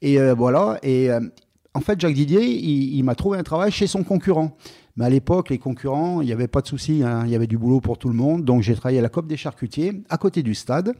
Et 0.00 0.18
euh, 0.18 0.34
voilà. 0.34 0.78
Et 0.82 1.10
en 1.74 1.80
fait, 1.80 2.00
Jacques 2.00 2.14
Didier, 2.14 2.44
il, 2.44 2.96
il 2.96 3.02
m'a 3.04 3.14
trouvé 3.14 3.36
un 3.38 3.42
travail 3.42 3.70
chez 3.70 3.86
son 3.86 4.04
concurrent. 4.04 4.56
Mais 4.96 5.06
à 5.06 5.10
l'époque, 5.10 5.50
les 5.50 5.58
concurrents, 5.58 6.20
il 6.20 6.26
n'y 6.26 6.32
avait 6.32 6.48
pas 6.48 6.60
de 6.60 6.66
souci, 6.66 7.02
hein. 7.02 7.22
il 7.24 7.30
y 7.30 7.34
avait 7.34 7.46
du 7.46 7.56
boulot 7.56 7.80
pour 7.80 7.98
tout 7.98 8.08
le 8.08 8.14
monde. 8.14 8.44
Donc 8.44 8.62
j'ai 8.62 8.74
travaillé 8.74 8.98
à 8.98 9.02
la 9.02 9.08
COP 9.08 9.26
des 9.26 9.36
charcutiers, 9.36 10.02
à 10.10 10.18
côté 10.18 10.42
du 10.42 10.54
stade. 10.54 10.94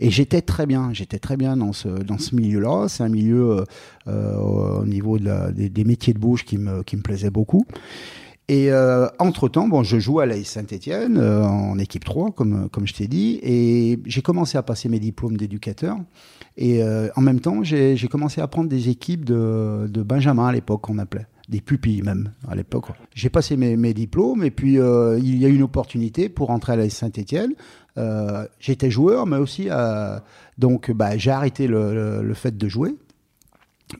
Et 0.00 0.10
j'étais 0.10 0.42
très 0.42 0.66
bien, 0.66 0.90
j'étais 0.92 1.18
très 1.18 1.36
bien 1.36 1.56
dans 1.56 1.72
ce, 1.72 1.88
dans 1.88 2.18
ce 2.18 2.34
milieu-là. 2.34 2.86
C'est 2.88 3.02
un 3.02 3.08
milieu 3.08 3.50
euh, 3.50 3.64
euh 4.06 4.36
au 4.80 4.84
niveau 4.84 5.18
des, 5.18 5.84
métiers 5.84 6.14
de 6.14 6.18
bouche 6.18 6.44
qui 6.44 6.58
me, 6.58 6.82
qui 6.82 6.96
me 6.96 7.02
plaisait 7.02 7.30
beaucoup. 7.30 7.64
Et 8.48 8.72
euh, 8.72 9.08
entre-temps, 9.18 9.68
bon, 9.68 9.82
je 9.82 9.98
joue 9.98 10.20
à 10.20 10.26
la 10.26 10.42
Saint-Etienne 10.42 11.18
en 11.18 11.78
équipe 11.78 12.04
3, 12.04 12.30
comme, 12.30 12.68
comme 12.70 12.86
je 12.86 12.94
t'ai 12.94 13.06
dit, 13.06 13.38
et 13.42 13.98
j'ai 14.06 14.22
commencé 14.22 14.56
à 14.56 14.62
passer 14.62 14.88
mes 14.88 15.00
diplômes 15.00 15.36
d'éducateur. 15.36 15.98
Et 16.56 16.82
en 16.82 17.20
même 17.20 17.40
temps, 17.40 17.62
j'ai 17.62 18.08
commencé 18.10 18.40
à 18.40 18.46
prendre 18.46 18.70
des 18.70 18.88
équipes 18.88 19.24
de, 19.24 19.86
de 19.90 20.02
Benjamin 20.02 20.46
à 20.46 20.52
l'époque, 20.52 20.88
on 20.88 20.98
appelait 20.98 21.26
des 21.48 21.60
pupilles 21.60 22.02
même 22.02 22.32
à 22.46 22.54
l'époque. 22.54 22.86
J'ai 23.14 23.30
passé 23.30 23.56
mes, 23.56 23.76
mes, 23.76 23.94
diplômes 23.94 24.44
et 24.44 24.50
puis 24.50 24.78
euh, 24.78 25.18
il 25.18 25.38
y 25.38 25.46
a 25.46 25.48
eu 25.48 25.54
une 25.54 25.62
opportunité 25.62 26.28
pour 26.28 26.50
entrer 26.50 26.74
à 26.74 26.76
la 26.76 26.88
Saint-Étienne. 26.90 27.54
Euh, 27.96 28.46
J'étais 28.60 28.90
joueur, 28.90 29.26
mais 29.26 29.38
aussi 29.38 29.68
euh, 29.70 30.18
donc 30.58 30.90
bah, 30.90 31.16
j'ai 31.16 31.30
arrêté 31.30 31.66
le, 31.66 32.32
fait 32.34 32.56
de 32.56 32.68
jouer. 32.68 32.94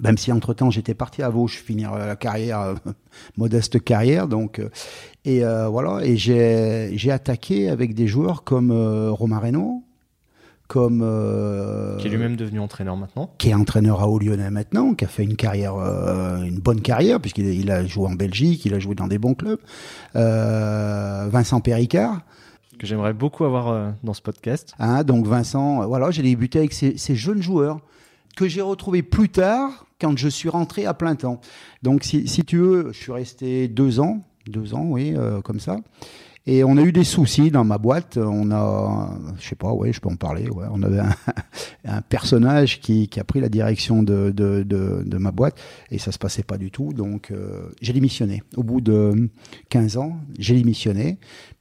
Même 0.00 0.18
si 0.18 0.30
entre 0.30 0.52
temps 0.52 0.70
j'étais 0.70 0.92
parti 0.92 1.22
à 1.22 1.30
Vauche 1.30 1.62
finir 1.62 1.96
la 1.96 2.16
carrière, 2.16 2.74
modeste 3.38 3.82
carrière, 3.82 4.28
donc 4.28 4.60
et 5.24 5.40
voilà 5.40 6.04
et 6.04 6.18
j'ai 6.18 7.10
attaqué 7.10 7.70
avec 7.70 7.94
des 7.94 8.06
joueurs 8.06 8.44
comme 8.44 8.70
Romain 8.70 9.38
Reynaud, 9.38 9.82
comme 10.68 11.00
euh, 11.02 11.96
qui 11.96 12.06
est 12.06 12.10
lui-même 12.10 12.36
devenu 12.36 12.60
entraîneur 12.60 12.96
maintenant, 12.96 13.30
qui 13.38 13.48
est 13.48 13.54
entraîneur 13.54 14.02
à 14.02 14.08
Haut-Lyonnais 14.08 14.50
maintenant, 14.50 14.94
qui 14.94 15.06
a 15.06 15.08
fait 15.08 15.24
une 15.24 15.34
carrière, 15.34 15.74
euh, 15.76 16.42
une 16.42 16.58
bonne 16.58 16.82
carrière 16.82 17.20
puisqu'il 17.20 17.46
il 17.46 17.70
a 17.70 17.86
joué 17.86 18.06
en 18.06 18.14
Belgique, 18.14 18.66
il 18.66 18.74
a 18.74 18.78
joué 18.78 18.94
dans 18.94 19.08
des 19.08 19.18
bons 19.18 19.34
clubs. 19.34 19.58
Euh, 20.14 21.26
Vincent 21.30 21.60
Péricard 21.60 22.20
que 22.78 22.86
j'aimerais 22.86 23.12
beaucoup 23.12 23.44
avoir 23.44 23.94
dans 24.04 24.14
ce 24.14 24.22
podcast. 24.22 24.72
Hein, 24.78 25.02
donc 25.02 25.26
Vincent, 25.26 25.84
voilà, 25.88 26.12
j'ai 26.12 26.22
débuté 26.22 26.60
avec 26.60 26.72
ces, 26.72 26.96
ces, 26.96 27.16
jeunes 27.16 27.42
joueurs 27.42 27.80
que 28.36 28.46
j'ai 28.46 28.60
retrouvés 28.60 29.02
plus 29.02 29.30
tard 29.30 29.84
quand 30.00 30.16
je 30.16 30.28
suis 30.28 30.48
rentré 30.48 30.86
à 30.86 30.94
plein 30.94 31.16
temps. 31.16 31.40
Donc 31.82 32.04
si, 32.04 32.28
si 32.28 32.44
tu 32.44 32.58
veux, 32.58 32.92
je 32.92 32.98
suis 32.98 33.10
resté 33.10 33.66
deux 33.66 33.98
ans 33.98 34.22
deux 34.46 34.74
ans, 34.74 34.84
oui, 34.86 35.14
comme 35.44 35.60
ça. 35.60 35.76
Et 36.50 36.64
on 36.64 36.78
a 36.78 36.82
eu 36.82 36.92
des 36.92 37.04
soucis 37.04 37.50
dans 37.50 37.62
ma 37.62 37.76
boîte. 37.76 38.16
On 38.16 38.50
a, 38.52 39.10
je 39.38 39.46
sais 39.46 39.54
pas, 39.54 39.70
ouais, 39.70 39.92
je 39.92 40.00
peux 40.00 40.08
en 40.08 40.16
parler. 40.16 40.48
On 40.72 40.82
avait 40.82 41.00
un, 41.84 42.00
personnage 42.08 42.80
qui, 42.80 43.10
a 43.18 43.24
pris 43.24 43.38
la 43.38 43.50
direction 43.50 44.02
de, 44.02 45.18
ma 45.18 45.30
boîte 45.30 45.60
et 45.90 45.98
ça 45.98 46.10
se 46.10 46.18
passait 46.18 46.42
pas 46.42 46.56
du 46.56 46.70
tout. 46.70 46.94
Donc 46.94 47.32
euh, 47.32 47.68
j'ai 47.82 47.92
démissionné. 47.92 48.42
Au 48.56 48.62
bout 48.62 48.80
de 48.80 49.28
15 49.68 49.98
ans, 49.98 50.16
j'ai 50.38 50.54
démissionné 50.54 51.18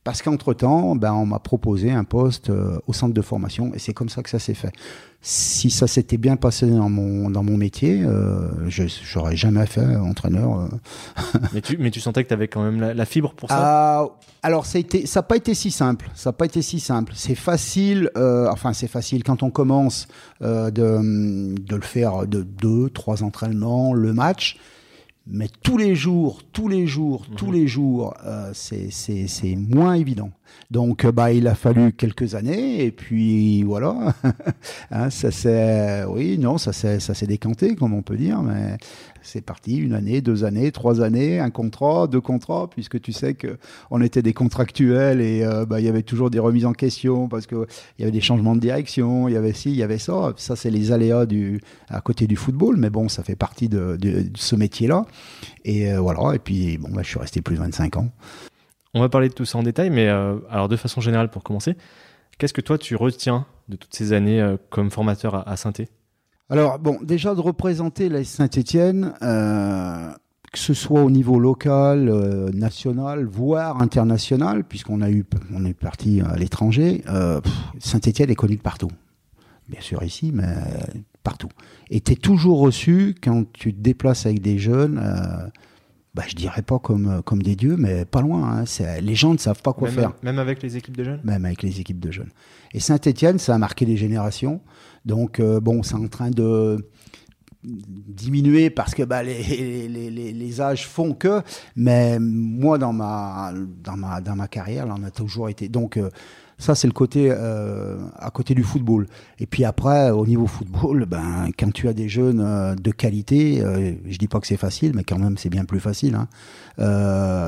parce 0.07 0.21
qu'entre-temps, 0.21 0.95
ben, 0.95 1.11
on 1.11 1.25
m'a 1.25 1.39
proposé 1.39 1.91
un 1.91 2.05
poste 2.05 2.49
euh, 2.49 2.79
au 2.87 2.93
centre 2.93 3.13
de 3.13 3.21
formation 3.21 3.73
et 3.73 3.79
c'est 3.79 3.93
comme 3.93 4.07
ça 4.07 4.23
que 4.23 4.29
ça 4.29 4.39
s'est 4.39 4.53
fait. 4.53 4.71
Si 5.19 5.69
ça 5.69 5.85
s'était 5.85 6.15
bien 6.15 6.37
passé 6.37 6.65
dans 6.65 6.87
mon, 6.87 7.29
dans 7.29 7.43
mon 7.43 7.57
métier, 7.57 8.03
euh, 8.03 8.69
je 8.69 8.85
n'aurais 9.13 9.35
jamais 9.35 9.65
fait 9.65 9.97
entraîneur. 9.97 10.61
Euh. 10.61 10.67
mais, 11.53 11.59
tu, 11.59 11.77
mais 11.77 11.91
tu 11.91 11.99
sentais 11.99 12.23
que 12.23 12.29
tu 12.29 12.33
avais 12.33 12.47
quand 12.47 12.63
même 12.63 12.79
la, 12.79 13.05
fibre 13.05 13.33
pour 13.33 13.49
ça? 13.49 13.57
Ah, 13.59 14.07
Alors, 14.43 14.65
ça 14.65 14.79
n'a 14.79 15.23
pas 15.23 15.35
été 15.35 15.53
si 15.53 15.71
simple. 15.71 16.09
Ça 16.15 16.29
n'a 16.29 16.33
pas 16.35 16.45
été 16.45 16.61
si 16.61 16.79
simple. 16.79 17.11
C'est 17.13 17.35
facile, 17.35 18.09
enfin, 18.15 18.71
c'est 18.71 18.87
facile 18.87 19.25
quand 19.25 19.43
on 19.43 19.49
commence 19.49 20.07
de, 20.39 20.69
de 20.71 21.75
le 21.75 21.81
faire 21.81 22.25
de 22.25 22.43
deux, 22.43 22.89
trois 22.91 23.23
entraînements, 23.23 23.93
le 23.93 24.13
match. 24.13 24.57
Mais 25.29 25.49
tous 25.61 25.77
les 25.77 25.93
jours, 25.93 26.41
tous 26.53 26.69
les 26.69 26.87
jours, 26.87 27.25
tous 27.35 27.47
mhm. 27.47 27.53
les 27.53 27.67
jours, 27.67 28.13
euh, 28.25 28.51
c'est 28.53 29.55
moins 29.55 29.93
évident. 29.93 30.31
Donc, 30.71 31.03
euh, 31.03 31.11
bah, 31.11 31.33
il 31.33 31.47
a 31.47 31.55
fallu 31.55 31.91
quelques 31.91 32.35
années, 32.35 32.83
et 32.83 32.91
puis 32.91 33.63
voilà. 33.63 34.15
hein, 34.91 35.09
ça 35.09 35.31
s'est, 35.31 36.05
oui, 36.05 36.37
non, 36.37 36.57
ça 36.57 36.71
s'est 36.71 37.27
décanté, 37.27 37.75
comme 37.75 37.93
on 37.93 38.01
peut 38.01 38.15
dire, 38.15 38.41
mais 38.41 38.77
c'est 39.27 39.41
parti, 39.41 39.77
une 39.77 39.93
année, 39.93 40.21
deux 40.21 40.45
années, 40.45 40.71
trois 40.71 41.01
années, 41.01 41.39
un 41.39 41.49
contrat, 41.49 42.07
deux 42.07 42.21
contrats, 42.21 42.69
puisque 42.69 43.01
tu 43.01 43.11
sais 43.11 43.33
que 43.33 43.57
on 43.91 44.01
était 44.01 44.21
des 44.21 44.33
contractuels 44.33 45.19
et 45.19 45.43
euh, 45.43 45.65
bah, 45.65 45.79
il 45.81 45.85
y 45.85 45.89
avait 45.89 46.03
toujours 46.03 46.29
des 46.29 46.39
remises 46.39 46.65
en 46.65 46.73
question 46.73 47.27
parce 47.27 47.45
qu'il 47.45 47.65
y 47.99 48.03
avait 48.03 48.11
des 48.11 48.21
changements 48.21 48.55
de 48.55 48.61
direction, 48.61 49.27
il 49.27 49.33
y 49.33 49.37
avait 49.37 49.53
ci, 49.53 49.69
il 49.69 49.75
y 49.75 49.83
avait 49.83 49.97
ça. 49.97 50.33
Ça, 50.37 50.55
c'est 50.55 50.71
les 50.71 50.91
aléas 50.91 51.25
du, 51.25 51.61
à 51.89 51.99
côté 51.99 52.25
du 52.25 52.37
football, 52.37 52.77
mais 52.77 52.89
bon, 52.89 53.09
ça 53.09 53.21
fait 53.21 53.35
partie 53.35 53.67
de, 53.67 53.97
ce 54.35 54.55
métier-là. 54.55 55.05
Et 55.65 55.91
euh, 55.91 55.99
voilà, 55.99 56.33
et 56.33 56.39
puis 56.39 56.77
bon, 56.77 56.89
bah, 56.89 57.01
je 57.03 57.09
suis 57.09 57.19
resté 57.19 57.41
plus 57.41 57.55
de 57.55 57.59
25 57.59 57.97
ans. 57.97 58.09
On 58.93 59.01
va 59.01 59.09
parler 59.09 59.27
de 59.27 59.33
tout 59.33 59.45
ça 59.45 59.57
en 59.57 59.63
détail, 59.63 59.89
mais 59.89 60.07
euh, 60.07 60.37
alors 60.49 60.69
de 60.69 60.77
façon 60.77 61.01
générale, 61.01 61.29
pour 61.29 61.43
commencer, 61.43 61.75
qu'est-ce 62.37 62.53
que 62.53 62.61
toi 62.61 62.77
tu 62.77 62.95
retiens 62.95 63.45
de 63.67 63.75
toutes 63.75 63.93
ces 63.93 64.13
années 64.13 64.55
comme 64.69 64.89
formateur 64.89 65.35
à, 65.35 65.49
à 65.49 65.57
saint 65.57 65.73
alors, 66.49 66.79
bon, 66.79 66.97
déjà 67.01 67.35
de 67.35 67.41
représenter 67.41 68.07
la 68.07 68.23
Saint-Étienne, 68.23 69.13
euh, 69.21 70.11
que 70.53 70.59
ce 70.59 70.73
soit 70.73 71.03
au 71.03 71.09
niveau 71.09 71.39
local, 71.39 72.07
euh, 72.07 72.49
national, 72.53 73.25
voire 73.25 73.81
international, 73.81 74.63
puisqu'on 74.63 75.01
a 75.01 75.09
eu, 75.09 75.25
on 75.53 75.65
est 75.65 75.73
parti 75.73 76.21
à 76.21 76.37
l'étranger, 76.37 77.03
euh, 77.09 77.41
Saint-Étienne 77.79 78.29
est 78.29 78.35
connu 78.35 78.55
de 78.55 78.61
partout. 78.61 78.91
Bien 79.67 79.81
sûr 79.81 80.01
ici, 80.03 80.31
mais 80.33 80.47
partout. 81.23 81.49
Et 81.89 81.99
tu 81.99 82.13
es 82.13 82.15
toujours 82.15 82.59
reçu 82.59 83.15
quand 83.21 83.43
tu 83.51 83.73
te 83.73 83.81
déplaces 83.81 84.25
avec 84.25 84.41
des 84.41 84.57
jeunes. 84.57 85.03
Bah, 86.17 86.23
je 86.27 86.33
dirais 86.33 86.63
pas 86.63 86.79
comme, 86.79 87.21
comme 87.23 87.43
des 87.43 87.55
dieux, 87.55 87.75
mais 87.77 88.03
pas 88.03 88.21
loin. 88.21 88.63
Hein. 88.63 88.99
Les 89.01 89.13
gens 89.13 89.33
ne 89.33 89.37
savent 89.37 89.61
pas 89.61 89.71
quoi 89.71 89.87
faire. 89.91 90.13
Même 90.23 90.39
avec 90.39 90.63
les 90.63 90.75
équipes 90.75 90.97
de 90.97 91.03
jeunes? 91.03 91.21
Même 91.23 91.45
avec 91.45 91.61
les 91.61 91.79
équipes 91.79 91.99
de 91.99 92.09
jeunes. 92.09 92.31
Et 92.73 92.79
Saint-Etienne, 92.79 93.37
ça 93.37 93.53
a 93.53 93.59
marqué 93.59 93.85
des 93.85 93.97
générations. 93.97 94.61
Donc, 95.05 95.39
euh, 95.39 95.59
bon, 95.59 95.83
c'est 95.83 95.93
en 95.93 96.07
train 96.07 96.31
de 96.31 96.89
diminuer 97.63 98.71
parce 98.71 98.95
que 98.95 99.03
bah, 99.03 99.21
les, 99.21 99.87
les, 99.87 100.09
les, 100.09 100.61
âges 100.61 100.87
font 100.87 101.13
que, 101.13 101.43
mais 101.75 102.17
moi, 102.19 102.79
dans 102.79 102.93
ma, 102.93 103.53
dans 103.83 103.97
ma, 103.97 104.19
dans 104.19 104.35
ma 104.35 104.47
carrière, 104.47 104.87
là, 104.87 104.95
on 104.97 105.03
a 105.03 105.11
toujours 105.11 105.49
été. 105.49 105.69
Donc, 105.69 105.97
euh, 105.97 106.09
ça, 106.57 106.75
c'est 106.75 106.87
le 106.87 106.93
côté 106.93 107.29
euh, 107.31 107.97
à 108.17 108.31
côté 108.31 108.55
du 108.55 108.63
football. 108.63 109.07
Et 109.39 109.45
puis 109.45 109.63
après, 109.63 110.09
au 110.11 110.25
niveau 110.25 110.47
football, 110.47 111.05
ben, 111.05 111.49
quand 111.57 111.71
tu 111.71 111.87
as 111.87 111.93
des 111.93 112.09
jeunes 112.09 112.75
de 112.75 112.91
qualité, 112.91 113.63
je 114.05 114.17
dis 114.17 114.27
pas 114.27 114.39
que 114.39 114.47
c'est 114.47 114.57
facile, 114.57 114.93
mais 114.95 115.03
quand 115.03 115.19
même, 115.19 115.37
c'est 115.37 115.49
bien 115.49 115.65
plus 115.65 115.79
facile. 115.79 116.15
Hein. 116.15 116.27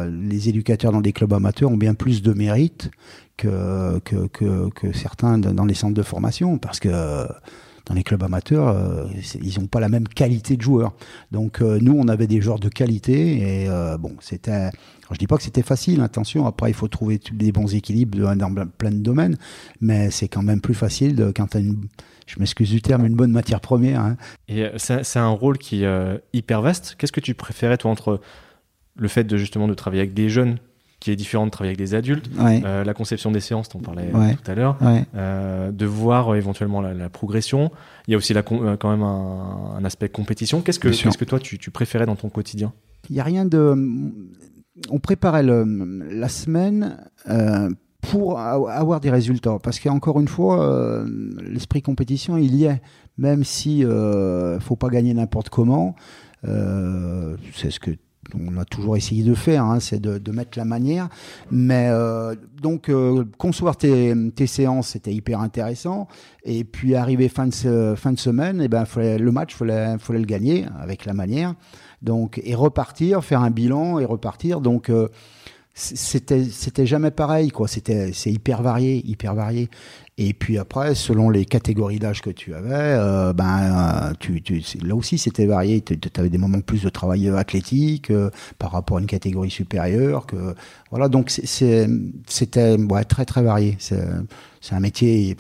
les 0.10 0.50
éducateurs 0.50 0.92
dans 0.92 1.02
des 1.02 1.14
clubs 1.14 1.34
amateurs 1.34 1.72
ont 1.72 1.78
bien 1.78 1.94
plus 1.94 2.22
de 2.22 2.34
mérite 2.34 2.92
que, 3.38 4.00
que, 4.00 4.70
que, 4.70 4.94
certains 4.94 5.38
dans 5.38 5.66
les 5.66 5.74
centres 5.74 5.96
de 5.96 6.04
formation, 6.04 6.58
parce 6.58 6.80
que 6.80 7.28
dans 7.86 7.94
les 7.94 8.04
clubs 8.04 8.22
amateurs, 8.24 8.68
euh, 8.68 9.06
ils 9.42 9.60
n'ont 9.60 9.68
pas 9.68 9.80
la 9.80 9.90
même 9.90 10.08
qualité 10.08 10.58
de 10.58 10.62
joueurs. 10.62 10.94
Donc 11.32 11.62
euh, 11.62 11.80
nous, 11.82 11.96
on 11.98 12.08
avait 12.08 12.28
des 12.28 12.42
joueurs 12.42 12.60
de 12.60 12.70
qualité 12.70 13.64
et 13.64 13.70
euh, 13.70 13.98
bon, 13.98 14.16
c'était. 14.20 14.70
Je 15.12 15.18
dis 15.18 15.26
pas 15.26 15.38
que 15.38 15.44
c'était 15.44 15.64
facile, 15.64 16.02
attention. 16.02 16.46
Après, 16.46 16.70
il 16.70 16.76
faut 16.76 16.88
trouver 16.88 17.20
des 17.32 17.52
bons 17.52 17.74
équilibres 17.74 18.36
dans 18.36 18.54
plein 18.78 18.92
de 18.92 18.98
domaines, 18.98 19.38
mais 19.82 20.12
c'est 20.12 20.28
quand 20.28 20.44
même 20.44 20.62
plus 20.62 20.76
facile 20.76 21.32
quand 21.36 21.48
tu 21.48 21.58
as 21.58 21.62
une, 21.62 21.88
je 22.28 22.36
m'excuse 22.38 22.70
du 22.70 22.80
terme, 22.80 23.08
une 23.08 23.16
bonne 23.16 23.32
matière 23.32 23.60
première. 23.60 24.02
Hein. 24.02 24.18
Et 24.48 24.68
c'est 24.78 25.18
un 25.18 25.30
rôle 25.30 25.58
qui 25.58 25.84
est 25.84 26.22
hyper 26.34 26.62
vaste. 26.62 26.96
Qu'est-ce 27.00 27.12
que 27.12 27.22
tu 27.22 27.34
préférais 27.34 27.78
toi 27.78 27.90
entre 27.90 28.22
le 28.98 29.08
fait 29.08 29.24
de 29.24 29.36
justement 29.36 29.68
de 29.68 29.74
travailler 29.74 30.04
avec 30.04 30.14
des 30.14 30.30
jeunes 30.30 30.60
qui 31.00 31.12
est 31.12 31.16
différent 31.16 31.46
de 31.46 31.52
travailler 31.52 31.72
avec 31.72 31.78
des 31.78 31.96
adultes, 31.96 32.30
euh, 32.40 32.84
la 32.84 32.94
conception 32.94 33.32
des 33.32 33.40
séances, 33.40 33.70
on 33.74 33.80
parlait 33.80 34.12
tout 34.12 34.52
à 34.52 34.56
l'heure, 34.56 34.78
euh, 35.16 35.72
de 35.72 35.86
voir 35.86 36.30
euh, 36.30 36.36
éventuellement 36.36 36.82
la, 36.82 37.10
progression. 37.10 37.72
Il 38.08 38.12
y 38.12 38.14
a 38.16 38.18
aussi 38.18 38.34
la, 38.34 38.44
quand 38.44 38.90
même 38.90 39.04
un, 39.04 39.84
aspect 39.86 40.10
compétition. 40.10 40.62
Qu'est-ce 40.62 40.80
que, 40.80 40.90
qu'est-ce 40.90 41.18
que 41.18 41.26
toi 41.26 41.40
tu, 41.40 41.72
préférais 41.72 42.06
dans 42.06 42.16
ton 42.16 42.30
quotidien? 42.30 42.74
Il 43.10 43.14
n'y 43.14 43.20
a 43.20 43.24
rien 43.24 43.46
de. 43.46 43.76
On 44.90 45.00
préparait 45.00 45.44
le, 45.44 45.64
la 46.12 46.30
semaine 46.30 46.98
pour 48.02 48.40
avoir 48.40 49.00
des 49.00 49.10
résultats, 49.10 49.58
parce 49.62 49.80
qu'encore 49.80 50.20
une 50.20 50.28
fois, 50.28 51.06
l'esprit 51.42 51.82
compétition, 51.82 52.38
il 52.38 52.56
y 52.56 52.66
est, 52.66 52.82
même 53.18 53.46
si 53.46 53.86
ne 53.86 54.58
faut 54.60 54.76
pas 54.76 54.90
gagner 54.90 55.14
n'importe 55.14 55.50
comment. 55.50 55.96
c'est 56.44 57.72
ce 57.72 57.80
que 57.80 57.92
on 58.36 58.58
a 58.58 58.66
toujours 58.66 58.98
essayé 58.98 59.24
de 59.24 59.34
faire, 59.34 59.64
hein, 59.64 59.80
c'est 59.80 60.00
de, 60.00 60.32
mettre 60.32 60.58
la 60.58 60.66
manière. 60.66 61.10
Mais 61.52 61.88
euh, 61.90 62.36
donc, 62.62 62.90
euh, 62.90 63.26
concevoir 63.38 63.78
tes, 63.78 64.16
séances, 64.46 64.90
c'était 64.90 65.14
hyper 65.14 65.40
intéressant. 65.40 66.08
Et 66.44 66.64
puis, 66.64 66.96
arriver 66.96 67.30
fin 67.30 67.48
de, 67.48 67.96
fin 67.96 68.12
de 68.12 68.20
semaine, 68.20 68.62
et 68.62 68.66
eh 68.66 68.68
ben, 68.68 68.86
le 68.96 69.32
match, 69.32 69.54
il 69.54 69.58
fallait, 69.58 69.98
fallait, 69.98 70.20
le 70.20 70.26
gagner 70.26 70.66
avec 70.80 71.06
la 71.06 71.14
manière. 71.14 71.56
Donc, 72.02 72.40
et 72.44 72.56
repartir, 72.56 73.24
faire 73.24 73.42
un 73.42 73.52
bilan 73.52 74.00
et 74.00 74.06
repartir. 74.06 74.62
Donc, 74.62 74.90
euh, 74.90 75.10
c'était 75.80 76.44
c'était 76.44 76.86
jamais 76.86 77.12
pareil 77.12 77.50
quoi. 77.52 77.68
C'était 77.68 78.12
c'est 78.14 78.32
hyper 78.32 78.62
varié 78.62 79.06
hyper 79.08 79.36
varié. 79.36 79.70
Et 80.18 80.34
puis 80.34 80.58
après 80.58 80.96
selon 80.96 81.30
les 81.30 81.46
catégories 81.46 82.00
d'âge 82.00 82.22
que 82.22 82.30
tu 82.30 82.54
avais 82.54 82.74
euh, 82.74 83.32
ben 83.32 84.14
tu, 84.20 84.42
tu, 84.42 84.62
là 84.82 84.96
aussi 84.96 85.18
c'était 85.18 85.46
varié. 85.46 85.82
Tu 85.82 85.98
avais 86.18 86.30
des 86.30 86.38
moments 86.38 86.60
plus 86.62 86.84
de 86.84 86.90
travail 86.90 87.30
athlétique 87.30 88.12
euh, 88.12 88.30
par 88.58 88.72
rapport 88.72 88.98
à 88.98 89.00
une 89.00 89.08
catégorie 89.08 89.50
supérieure 89.50 90.26
que 90.26 90.56
voilà. 90.92 91.08
Donc 91.08 91.30
c'était 91.30 91.88
ouais, 92.78 93.06
très 93.06 93.26
très 93.26 93.42
varié. 93.42 93.78
C'est 93.80 94.04
un 94.72 94.80
métier 94.80 95.38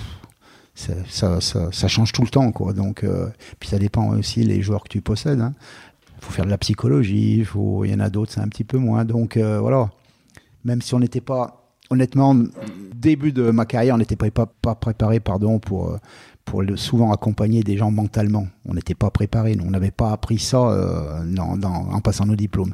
ça, 0.75 1.41
ça, 1.41 1.71
ça, 1.74 1.88
change 1.89 2.13
tout 2.13 2.21
le 2.21 2.29
temps 2.29 2.53
quoi. 2.53 2.71
Donc 2.71 3.03
euh, 3.03 3.27
puis 3.59 3.67
ça 3.67 3.79
dépend 3.79 4.15
aussi 4.15 4.43
les 4.43 4.62
joueurs 4.62 4.83
que 4.83 4.88
tu 4.88 5.01
possèdes 5.01 5.41
hein. 5.41 5.53
faut 6.21 6.31
faire 6.31 6.45
de 6.45 6.50
la 6.50 6.57
psychologie 6.57 7.43
faut 7.43 7.83
il 7.83 7.91
y 7.91 7.93
en 7.93 8.00
a 8.00 8.09
d'autres 8.09 8.31
c'est 8.31 8.39
un 8.39 8.48
petit 8.48 8.63
peu 8.63 8.77
moins. 8.77 9.03
Donc 9.03 9.38
voilà 9.38 9.89
même 10.63 10.82
si 10.82 10.94
on 10.94 11.00
n'était 11.00 11.22
pas, 11.22 11.70
honnêtement, 11.89 12.36
début 12.94 13.32
de 13.32 13.51
ma 13.51 13.66
carrière, 13.66 13.96
on 13.96 13.98
n'était 13.98 14.16
pas, 14.16 14.30
préparé 14.75 15.20
pardon, 15.20 15.60
pour, 15.60 15.89
euh, 15.89 15.98
pour 16.46 16.63
souvent 16.75 17.12
accompagner 17.12 17.63
des 17.63 17.78
gens 17.78 17.92
mentalement. 17.92 18.48
On 18.66 18.74
n'était 18.74 18.96
pas 18.96 19.10
préparé, 19.10 19.58
on 19.66 19.72
n'avait 19.72 19.92
pas 19.92 20.12
appris 20.12 20.39
ça 20.39 20.70
euh, 20.70 21.36
en 21.38 22.01
passant 22.01 22.25
nos 22.25 22.36
diplômes. 22.36 22.74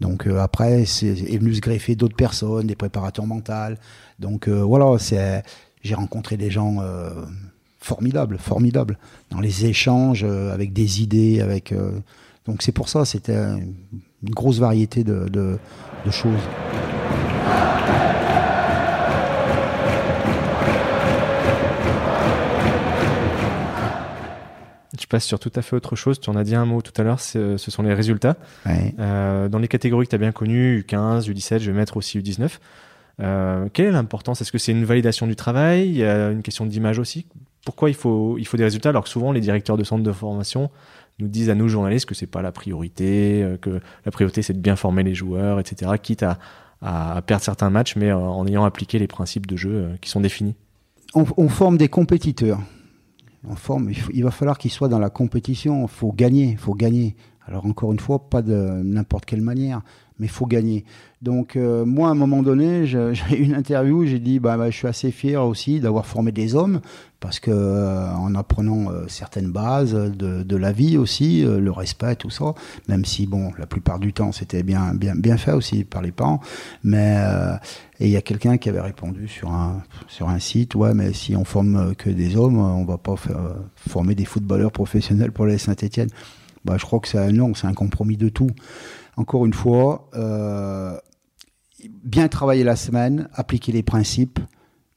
Donc 0.00 0.26
euh, 0.26 0.40
après, 0.40 0.84
c'est 0.84 1.08
est 1.08 1.38
venu 1.38 1.54
se 1.54 1.60
greffer 1.60 1.94
d'autres 1.94 2.16
personnes, 2.16 2.66
des 2.66 2.76
préparateurs 2.76 3.26
mentaux. 3.26 3.76
Donc 4.18 4.48
voilà, 4.48 4.98
c'est, 4.98 5.42
j'ai 5.82 5.94
rencontré 5.94 6.36
des 6.36 6.50
gens 6.50 6.76
formidables, 7.78 8.38
formidables, 8.38 8.98
dans 9.30 9.40
les 9.40 9.66
échanges, 9.66 10.24
avec 10.24 10.72
des 10.72 11.02
idées, 11.02 11.40
avec. 11.40 11.74
donc 12.46 12.62
c'est 12.62 12.72
pour 12.72 12.88
ça, 12.88 13.04
c'était 13.04 13.36
une 13.36 14.30
grosse 14.30 14.58
variété 14.58 15.04
de, 15.04 15.28
de, 15.28 15.58
de 16.04 16.10
choses. 16.10 16.40
Je 25.06 25.08
passe 25.08 25.24
sur 25.24 25.38
tout 25.38 25.52
à 25.54 25.62
fait 25.62 25.76
autre 25.76 25.94
chose. 25.94 26.18
Tu 26.18 26.28
en 26.30 26.34
as 26.34 26.42
dit 26.42 26.56
un 26.56 26.64
mot 26.64 26.82
tout 26.82 26.92
à 27.00 27.04
l'heure, 27.04 27.20
ce 27.20 27.56
sont 27.56 27.84
les 27.84 27.94
résultats. 27.94 28.36
Euh, 28.98 29.48
dans 29.48 29.60
les 29.60 29.68
catégories 29.68 30.06
que 30.06 30.10
tu 30.10 30.16
as 30.16 30.18
bien 30.18 30.32
connues, 30.32 30.80
U15, 30.80 31.30
U17, 31.30 31.60
je 31.60 31.70
vais 31.70 31.76
mettre 31.76 31.96
aussi 31.96 32.18
U19. 32.18 32.58
Euh, 33.22 33.68
quelle 33.72 33.86
est 33.86 33.92
l'importance? 33.92 34.40
Est-ce 34.40 34.50
que 34.50 34.58
c'est 34.58 34.72
une 34.72 34.84
validation 34.84 35.28
du 35.28 35.36
travail? 35.36 35.86
Il 35.86 35.96
y 35.96 36.04
a 36.04 36.32
une 36.32 36.42
question 36.42 36.66
d'image 36.66 36.98
aussi 36.98 37.24
Pourquoi 37.64 37.88
il 37.88 37.94
faut, 37.94 38.36
il 38.36 38.48
faut 38.48 38.56
des 38.56 38.64
résultats? 38.64 38.88
Alors 38.88 39.04
que 39.04 39.08
souvent 39.08 39.30
les 39.30 39.40
directeurs 39.40 39.76
de 39.76 39.84
centres 39.84 40.02
de 40.02 40.10
formation 40.12 40.72
nous 41.20 41.28
disent 41.28 41.50
à 41.50 41.54
nous 41.54 41.68
journalistes 41.68 42.06
que 42.06 42.16
c'est 42.16 42.26
pas 42.26 42.42
la 42.42 42.50
priorité, 42.50 43.44
euh, 43.44 43.56
que 43.58 43.80
la 44.04 44.10
priorité 44.10 44.42
c'est 44.42 44.54
de 44.54 44.58
bien 44.58 44.74
former 44.74 45.04
les 45.04 45.14
joueurs, 45.14 45.60
etc. 45.60 45.92
Quitte 46.02 46.24
à, 46.24 46.38
à, 46.82 47.22
perdre 47.22 47.44
certains 47.44 47.70
matchs, 47.70 47.96
mais 47.96 48.12
en 48.12 48.46
ayant 48.46 48.64
appliqué 48.64 48.98
les 48.98 49.06
principes 49.06 49.46
de 49.46 49.56
jeu 49.56 49.96
qui 50.00 50.10
sont 50.10 50.20
définis 50.20 50.54
on, 51.14 51.48
forme 51.48 51.78
des 51.78 51.88
compétiteurs. 51.88 52.60
On 53.48 53.54
forme, 53.54 53.90
il, 54.12 54.24
va 54.24 54.30
falloir 54.30 54.58
qu'ils 54.58 54.70
soient 54.70 54.88
dans 54.88 54.98
la 54.98 55.10
compétition. 55.10 55.82
Il 55.82 55.88
faut 55.88 56.12
gagner, 56.12 56.50
il 56.50 56.58
faut 56.58 56.74
gagner. 56.74 57.16
Alors 57.46 57.64
encore 57.66 57.92
une 57.92 58.00
fois, 58.00 58.28
pas 58.28 58.42
de 58.42 58.82
n'importe 58.82 59.24
quelle 59.24 59.40
manière 59.40 59.82
mais 60.18 60.28
faut 60.28 60.46
gagner. 60.46 60.84
Donc 61.22 61.56
euh, 61.56 61.84
moi, 61.84 62.08
à 62.08 62.12
un 62.12 62.14
moment 62.14 62.42
donné, 62.42 62.86
j'ai 62.86 63.00
eu 63.32 63.42
une 63.42 63.54
interview, 63.54 64.04
j'ai 64.06 64.18
dit, 64.18 64.38
bah, 64.38 64.56
bah, 64.56 64.70
je 64.70 64.76
suis 64.76 64.88
assez 64.88 65.10
fier 65.10 65.44
aussi 65.44 65.80
d'avoir 65.80 66.06
formé 66.06 66.30
des 66.30 66.54
hommes, 66.54 66.80
parce 67.20 67.40
que 67.40 67.50
euh, 67.50 68.12
en 68.12 68.34
apprenant 68.34 68.90
euh, 68.90 69.06
certaines 69.08 69.50
bases 69.50 69.94
de, 69.94 70.42
de, 70.42 70.56
la 70.56 70.72
vie 70.72 70.98
aussi, 70.98 71.42
le 71.42 71.70
respect, 71.70 72.16
tout 72.16 72.30
ça, 72.30 72.54
même 72.88 73.04
si 73.04 73.26
bon, 73.26 73.50
la 73.58 73.66
plupart 73.66 73.98
du 73.98 74.12
temps, 74.12 74.30
c'était 74.30 74.62
bien, 74.62 74.94
bien, 74.94 75.14
bien 75.14 75.36
fait 75.36 75.52
aussi 75.52 75.84
par 75.84 76.02
les 76.02 76.12
parents, 76.12 76.40
mais 76.84 77.16
et 77.98 78.06
il 78.06 78.10
y 78.10 78.16
a 78.16 78.22
quelqu'un 78.22 78.58
qui 78.58 78.68
avait 78.68 78.80
répondu 78.80 79.26
sur 79.26 79.50
un 79.50 79.82
sur 80.06 80.28
un 80.28 80.38
site, 80.38 80.74
ouais, 80.74 80.92
mais 80.92 81.14
si 81.14 81.34
on 81.34 81.44
forme 81.44 81.94
que 81.94 82.10
des 82.10 82.36
hommes, 82.36 82.58
on 82.58 82.84
va 82.84 82.98
pas 82.98 83.16
faire, 83.16 83.40
former 83.76 84.14
des 84.14 84.26
footballeurs 84.26 84.72
professionnels 84.72 85.32
pour 85.32 85.46
les 85.46 85.58
Saint-Étienne. 85.58 86.10
Bah, 86.64 86.74
je 86.78 86.84
crois 86.84 86.98
que 86.98 87.08
c'est 87.08 87.32
non, 87.32 87.54
c'est 87.54 87.68
un 87.68 87.74
compromis 87.74 88.16
de 88.16 88.28
tout 88.28 88.50
encore 89.16 89.46
une 89.46 89.54
fois, 89.54 90.08
euh, 90.14 90.96
bien 92.04 92.28
travailler 92.28 92.64
la 92.64 92.76
semaine, 92.76 93.28
appliquer 93.34 93.72
les 93.72 93.82
principes, 93.82 94.38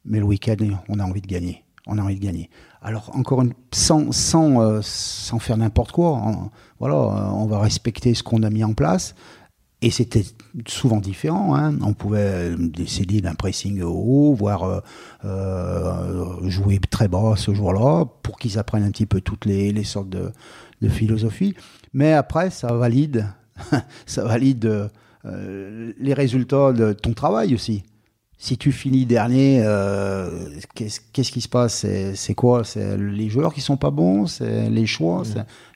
mais 0.04 0.18
le 0.18 0.24
week-end, 0.24 0.56
on 0.88 0.98
a 0.98 1.04
envie 1.04 1.22
de 1.22 1.26
gagner. 1.26 1.64
On 1.86 1.98
a 1.98 2.02
envie 2.02 2.16
de 2.16 2.24
gagner. 2.24 2.50
Alors, 2.82 3.10
encore 3.14 3.42
une, 3.42 3.54
sans, 3.72 4.12
sans, 4.12 4.60
euh, 4.60 4.80
sans 4.82 5.38
faire 5.38 5.56
n'importe 5.56 5.92
quoi, 5.92 6.50
voilà, 6.78 6.96
on 6.96 7.46
va 7.46 7.58
respecter 7.58 8.14
ce 8.14 8.22
qu'on 8.22 8.42
a 8.42 8.50
mis 8.50 8.62
en 8.64 8.74
place. 8.74 9.14
Et 9.82 9.90
c'était 9.90 10.24
souvent 10.68 10.98
différent. 10.98 11.56
Hein. 11.56 11.78
On 11.80 11.94
pouvait 11.94 12.54
décider 12.58 13.22
d'un 13.22 13.34
pressing 13.34 13.80
haut, 13.80 14.34
voire 14.34 14.82
euh, 15.24 16.48
jouer 16.48 16.78
très 16.78 17.08
bas 17.08 17.32
ce 17.36 17.54
jour-là, 17.54 18.04
pour 18.22 18.38
qu'ils 18.38 18.58
apprennent 18.58 18.84
un 18.84 18.90
petit 18.90 19.06
peu 19.06 19.22
toutes 19.22 19.46
les, 19.46 19.82
sortes 19.84 20.10
de 20.10 20.88
philosophies. 20.88 21.54
Mais 21.94 22.12
après, 22.12 22.50
ça 22.50 22.74
valide 22.74 23.26
ça 24.06 24.24
valide 24.24 24.90
euh, 25.26 25.92
les 25.98 26.14
résultats 26.14 26.72
de 26.72 26.92
ton 26.92 27.12
travail 27.12 27.54
aussi. 27.54 27.82
Si 28.38 28.56
tu 28.56 28.72
finis 28.72 29.04
dernier, 29.04 29.60
euh, 29.62 30.30
qu'est-ce 30.74 31.30
qui 31.30 31.42
se 31.42 31.48
passe? 31.48 31.84
C'est 32.14 32.34
quoi? 32.34 32.64
C'est 32.64 32.96
les 32.96 33.28
joueurs 33.28 33.52
qui 33.52 33.60
sont 33.60 33.76
pas 33.76 33.90
bons? 33.90 34.26
C'est 34.26 34.70
les 34.70 34.86
choix? 34.86 35.24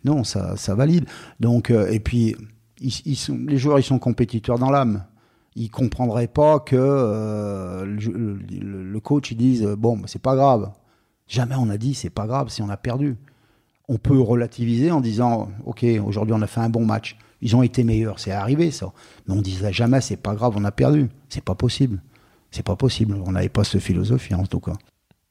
Non, 0.03 0.25
ça, 0.25 0.57
ça 0.57 0.75
valide. 0.75 1.05
Donc, 1.41 1.71
euh, 1.71 1.91
et 1.91 2.01
puis, 2.01 2.35
ils, 2.81 3.17
sont, 3.17 3.39
les 3.47 3.59
joueurs, 3.59 3.79
ils 3.79 3.85
sont 3.85 3.99
compétiteurs 3.99 4.59
dans 4.59 4.71
l'âme. 4.71 5.05
Ils 5.57 5.71
comprendraient 5.71 6.27
pas 6.27 6.59
que 6.59 7.85
le, 7.85 8.39
le, 8.41 9.01
coach 9.01 9.31
ils 9.31 9.37
dise 9.37 9.63
bon, 9.79 10.01
c'est 10.07 10.21
pas 10.21 10.35
grave. 10.35 10.73
Jamais 11.29 11.55
on 11.55 11.71
a 11.71 11.77
dit 11.79 11.95
c'est 11.95 12.11
pas 12.11 12.27
grave 12.27 12.49
si 12.49 12.61
on 12.61 12.69
a 12.71 12.77
perdu. 12.77 13.17
On 13.89 13.99
peut 13.99 14.19
relativiser 14.19 14.91
en 14.91 15.01
disant 15.01 15.51
ok, 15.65 15.85
aujourd'hui 16.05 16.35
on 16.35 16.43
a 16.43 16.49
fait 16.49 16.61
un 16.61 16.71
bon 16.71 16.85
match. 16.85 17.17
Ils 17.45 17.55
ont 17.55 17.63
été 17.63 17.85
meilleurs, 17.85 18.19
c'est 18.19 18.33
arrivé 18.33 18.71
ça. 18.71 18.93
Mais 19.29 19.35
on 19.35 19.43
disait 19.43 19.73
jamais, 19.73 20.01
c'est 20.01 20.17
pas 20.17 20.35
grave, 20.35 20.55
on 20.57 20.65
a 20.65 20.73
perdu. 20.73 21.11
C'est 21.29 21.45
pas 21.45 21.55
possible. 21.55 22.03
C'est 22.51 22.65
pas 22.65 22.75
possible. 22.75 23.17
On 23.27 23.33
n'avait 23.33 23.51
pas 23.51 23.65
cette 23.65 23.83
philosophie 23.83 24.35
en 24.35 24.47
tout 24.47 24.61
cas. 24.61 24.73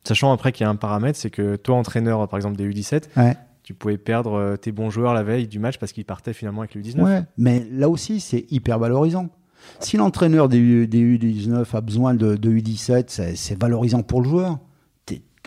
Sachant 0.06 0.32
après 0.32 0.52
qu'il 0.52 0.64
y 0.64 0.68
a 0.68 0.70
un 0.70 0.76
paramètre, 0.76 1.18
c'est 1.18 1.32
que 1.32 1.56
toi, 1.56 1.76
entraîneur, 1.76 2.28
par 2.28 2.38
exemple, 2.38 2.56
des 2.56 2.70
U17, 2.70 3.36
tu 3.64 3.74
pouvais 3.74 3.98
perdre 3.98 4.34
euh, 4.34 4.58
tes 4.58 4.72
bons 4.74 4.90
joueurs 4.90 5.14
la 5.14 5.24
veille 5.24 5.48
du 5.48 5.58
match 5.58 5.78
parce 5.78 5.94
qu'ils 5.94 6.06
partaient 6.06 6.34
finalement 6.34 6.62
avec 6.62 6.76
les 6.76 6.82
U19. 6.82 7.02
Ouais, 7.02 7.24
mais 7.38 7.66
là 7.72 7.90
aussi, 7.90 8.20
c'est 8.20 8.46
hyper 8.52 8.78
valorisant. 8.78 9.30
Si 9.80 9.96
l'entraîneur 9.98 10.50
des, 10.50 10.58
U, 10.58 10.88
19 10.88 11.74
a 11.74 11.82
besoin 11.82 12.14
de, 12.14 12.36
de 12.36 12.52
U17, 12.52 13.36
c'est 13.36 13.60
valorisant 13.60 14.04
pour 14.04 14.22
le 14.22 14.30
joueur. 14.30 14.60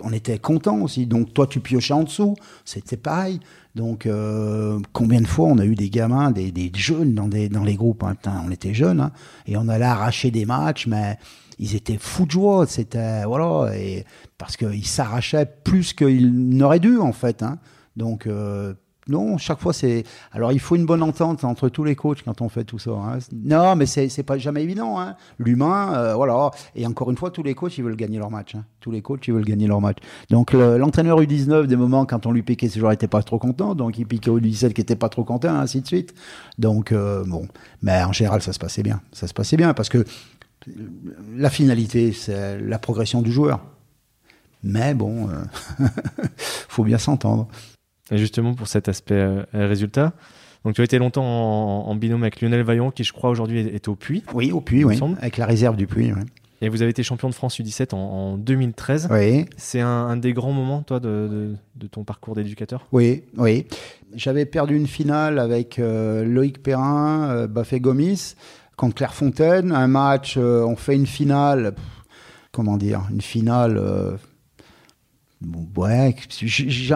On 0.03 0.13
était 0.13 0.39
content 0.39 0.81
aussi. 0.81 1.07
Donc 1.07 1.33
toi, 1.33 1.47
tu 1.47 1.61
piochais 1.61 1.95
en 1.95 2.05
dessous. 2.05 2.35
C'était 2.65 2.97
pareil. 2.97 3.41
Donc, 3.75 4.07
euh, 4.07 4.81
combien 4.95 5.21
de 5.21 5.27
fois 5.27 5.49
on 5.49 5.59
a 5.59 5.65
eu 5.67 5.75
des 5.75 5.91
gamins, 5.91 6.31
des, 6.31 6.73
jeunes 6.75 7.15
dans, 7.15 7.29
des, 7.29 7.51
dans 7.51 7.63
les 7.63 7.75
groupes 7.75 8.03
hein, 8.05 8.17
On 8.47 8.51
était 8.51 8.73
jeunes, 8.73 9.01
hein, 9.01 9.13
et 9.47 9.59
on 9.59 9.69
allait 9.69 9.85
arracher 9.85 10.31
des 10.31 10.47
matchs, 10.47 10.87
mais 10.87 11.19
ils 11.59 11.77
étaient 11.77 11.99
fous 11.99 12.25
de 12.25 12.31
joie. 12.31 12.67
C'était 12.67 13.25
voilà, 13.25 13.77
et 13.77 14.07
parce 14.39 14.57
qu'ils 14.57 14.87
s'arrachaient 14.87 15.47
plus 15.63 15.93
qu'ils 15.93 16.33
n'auraient 16.33 16.81
dû 16.81 16.99
en 16.99 17.13
fait. 17.13 17.43
Hein. 17.43 17.59
Donc, 17.97 18.27
euh, 18.27 18.73
non, 19.09 19.39
chaque 19.39 19.61
fois 19.61 19.73
c'est. 19.73 20.03
Alors 20.33 20.51
il 20.53 20.59
faut 20.59 20.75
une 20.75 20.87
bonne 20.87 21.03
entente 21.03 21.45
entre 21.45 21.69
tous 21.69 21.85
les 21.85 21.95
coachs 21.95 22.23
quand 22.25 22.41
on 22.41 22.49
fait 22.49 22.65
tout 22.65 22.79
ça. 22.79 22.91
Hein. 22.91 23.19
Non, 23.33 23.77
mais 23.77 23.87
c'est 23.87 24.23
pas 24.25 24.37
jamais 24.37 24.65
évident. 24.65 24.99
Hein. 24.99 25.17
L'humain, 25.39 25.95
euh, 25.95 26.15
voilà. 26.15 26.51
Et 26.75 26.87
encore 26.87 27.11
une 27.11 27.17
fois, 27.17 27.31
tous 27.31 27.45
les 27.45 27.55
coachs 27.55 27.79
ils 27.79 27.85
veulent 27.85 27.97
gagner 27.97 28.19
leur 28.19 28.31
match. 28.31 28.57
Hein. 28.57 28.65
Tous 28.81 28.91
les 28.91 29.03
coachs 29.03 29.27
ils 29.29 29.33
veulent 29.35 29.45
gagner 29.45 29.69
leur 29.69 29.81
match. 29.81 29.99
Donc 30.31 30.53
l'entraîneur 30.53 31.21
U19 31.21 31.67
des 31.67 31.77
moments 31.77 32.05
quand 32.05 32.27
on 32.27 32.33
lui 32.33 32.43
piquait, 32.43 32.69
ce 32.69 32.79
joueurs 32.79 32.91
n'était 32.91 33.07
pas 33.07 33.23
trop 33.23 33.39
content. 33.39 33.75
Donc 33.75 33.99
il 33.99 34.07
piquait 34.07 34.31
au 34.31 34.41
U17 34.41 34.73
qui 34.73 34.81
était 34.81 34.97
pas 34.97 35.09
trop 35.09 35.25
content, 35.25 35.55
ainsi 35.55 35.81
de 35.81 35.87
suite. 35.87 36.15
Donc 36.59 36.91
euh, 36.93 37.25
bon, 37.25 37.47
mais 37.83 38.03
en 38.03 38.13
général 38.13 38.43
ça 38.43 38.53
se 38.53 38.59
passait 38.59 38.83
bien. 38.83 39.01
Ça 39.13 39.27
se 39.29 39.35
passait 39.35 39.57
bien 39.57 39.73
parce 39.75 39.89
que 39.89 40.05
la 41.37 41.51
finalité 41.51 42.13
c'est 42.13 42.59
la 42.59 42.79
progression 42.79 43.23
du 43.23 43.31
joueur. 43.31 43.61
Mais 44.63 44.95
bon, 44.95 45.29
euh, 45.29 45.87
faut 46.37 46.83
bien 46.83 46.99
s'entendre. 46.99 47.47
Et 48.11 48.19
justement, 48.19 48.55
pour 48.55 48.69
cet 48.69 48.89
aspect 48.89 49.15
euh, 49.15 49.45
résultat, 49.53 50.13
donc 50.65 50.75
tu 50.75 50.81
as 50.81 50.85
été 50.85 50.99
longtemps 50.99 51.25
en, 51.25 51.95
binôme 51.95 52.23
avec 52.23 52.41
Lionel 52.41 52.63
Vaillant, 52.63 52.91
qui 52.91 53.05
je 53.05 53.13
crois 53.13 53.31
aujourd'hui 53.31 53.61
est, 53.61 53.87
au 53.89 53.95
Puy. 53.95 54.25
Oui, 54.35 54.51
au 54.51 54.61
Puy, 54.61 54.85
oui, 54.85 54.99
avec 55.21 55.37
la 55.37 55.47
réserve 55.47 55.77
du 55.77 55.87
Puy. 55.87 56.13
Et 56.63 56.69
vous 56.69 56.83
avez 56.83 56.91
été 56.91 57.03
champion 57.03 57.29
de 57.29 57.35
France 57.35 57.61
U17 57.61 57.95
en, 57.95 58.39
2013. 58.39 59.09
Oui. 59.11 59.45
C'est 59.57 59.81
un, 59.81 60.17
des 60.17 60.33
grands 60.33 60.53
moments, 60.53 60.83
toi, 60.83 61.01
de, 61.01 61.55
de, 61.77 61.87
ton 61.87 62.03
parcours 62.03 62.35
d'éducateur? 62.35 62.87
Oui, 62.93 63.25
oui. 63.37 63.67
J'avais 64.15 64.47
perdu 64.47 64.77
une 64.77 64.87
finale 64.87 65.39
avec 65.39 65.79
euh, 65.79 66.25
Loïc 66.25 66.63
Perrin, 66.63 67.29
euh, 67.31 67.47
Bafé 67.47 67.79
Gomis, 67.79 68.35
contre 68.77 68.95
Clairefontaine. 68.97 69.71
Un 69.71 69.87
match, 69.87 70.37
euh, 70.39 70.65
on 70.65 70.77
fait 70.77 70.95
une 70.95 71.07
finale, 71.07 71.75
comment 72.53 72.79
dire, 72.79 73.03
une 73.11 73.21
finale 73.21 73.81
ouais, 75.77 76.17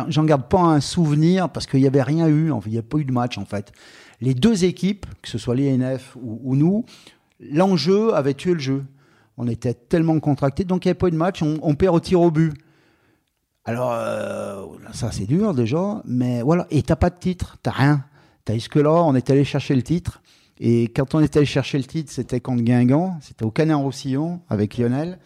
j'en 0.08 0.24
garde 0.24 0.48
pas 0.48 0.60
un 0.60 0.80
souvenir 0.80 1.50
parce 1.50 1.66
qu'il 1.66 1.80
n'y 1.80 1.86
avait 1.86 2.02
rien 2.02 2.28
eu, 2.28 2.52
il 2.66 2.72
n'y 2.72 2.78
a 2.78 2.82
pas 2.82 2.98
eu 2.98 3.04
de 3.04 3.12
match 3.12 3.38
en 3.38 3.44
fait. 3.44 3.72
Les 4.20 4.34
deux 4.34 4.64
équipes, 4.64 5.06
que 5.22 5.28
ce 5.28 5.38
soit 5.38 5.54
l'INF 5.54 6.16
ou, 6.20 6.54
nous, 6.54 6.84
l'enjeu 7.40 8.14
avait 8.14 8.34
tué 8.34 8.52
le 8.52 8.60
jeu. 8.60 8.84
On 9.36 9.48
était 9.48 9.72
tellement 9.72 10.18
contractés, 10.20 10.64
donc 10.64 10.84
il 10.84 10.88
n'y 10.88 10.90
avait 10.90 10.98
pas 10.98 11.08
eu 11.08 11.12
de 11.12 11.16
match, 11.16 11.42
on, 11.42 11.74
perd 11.74 11.94
au 11.94 12.00
tir 12.00 12.20
au 12.20 12.30
but. 12.30 12.52
Alors, 13.64 13.92
euh, 13.92 14.66
ça 14.92 15.10
c'est 15.12 15.26
dur 15.26 15.54
déjà, 15.54 16.02
mais 16.04 16.42
voilà, 16.42 16.66
et 16.70 16.82
t'as 16.82 16.96
pas 16.96 17.08
de 17.08 17.18
titre, 17.18 17.56
t'as 17.62 17.70
rien. 17.70 18.04
T'as 18.44 18.56
que 18.58 18.78
là, 18.78 18.90
on 18.90 19.14
est 19.14 19.30
allé 19.30 19.44
chercher 19.44 19.74
le 19.74 19.82
titre, 19.82 20.20
et 20.58 20.84
quand 20.88 21.14
on 21.14 21.20
est 21.20 21.36
allé 21.36 21.46
chercher 21.46 21.78
le 21.78 21.84
titre, 21.84 22.12
c'était 22.12 22.40
contre 22.40 22.62
Guingamp, 22.62 23.18
c'était 23.22 23.44
au 23.44 23.50
Canin-Roussillon 23.50 24.40
avec 24.50 24.76
Lionel. 24.76 25.18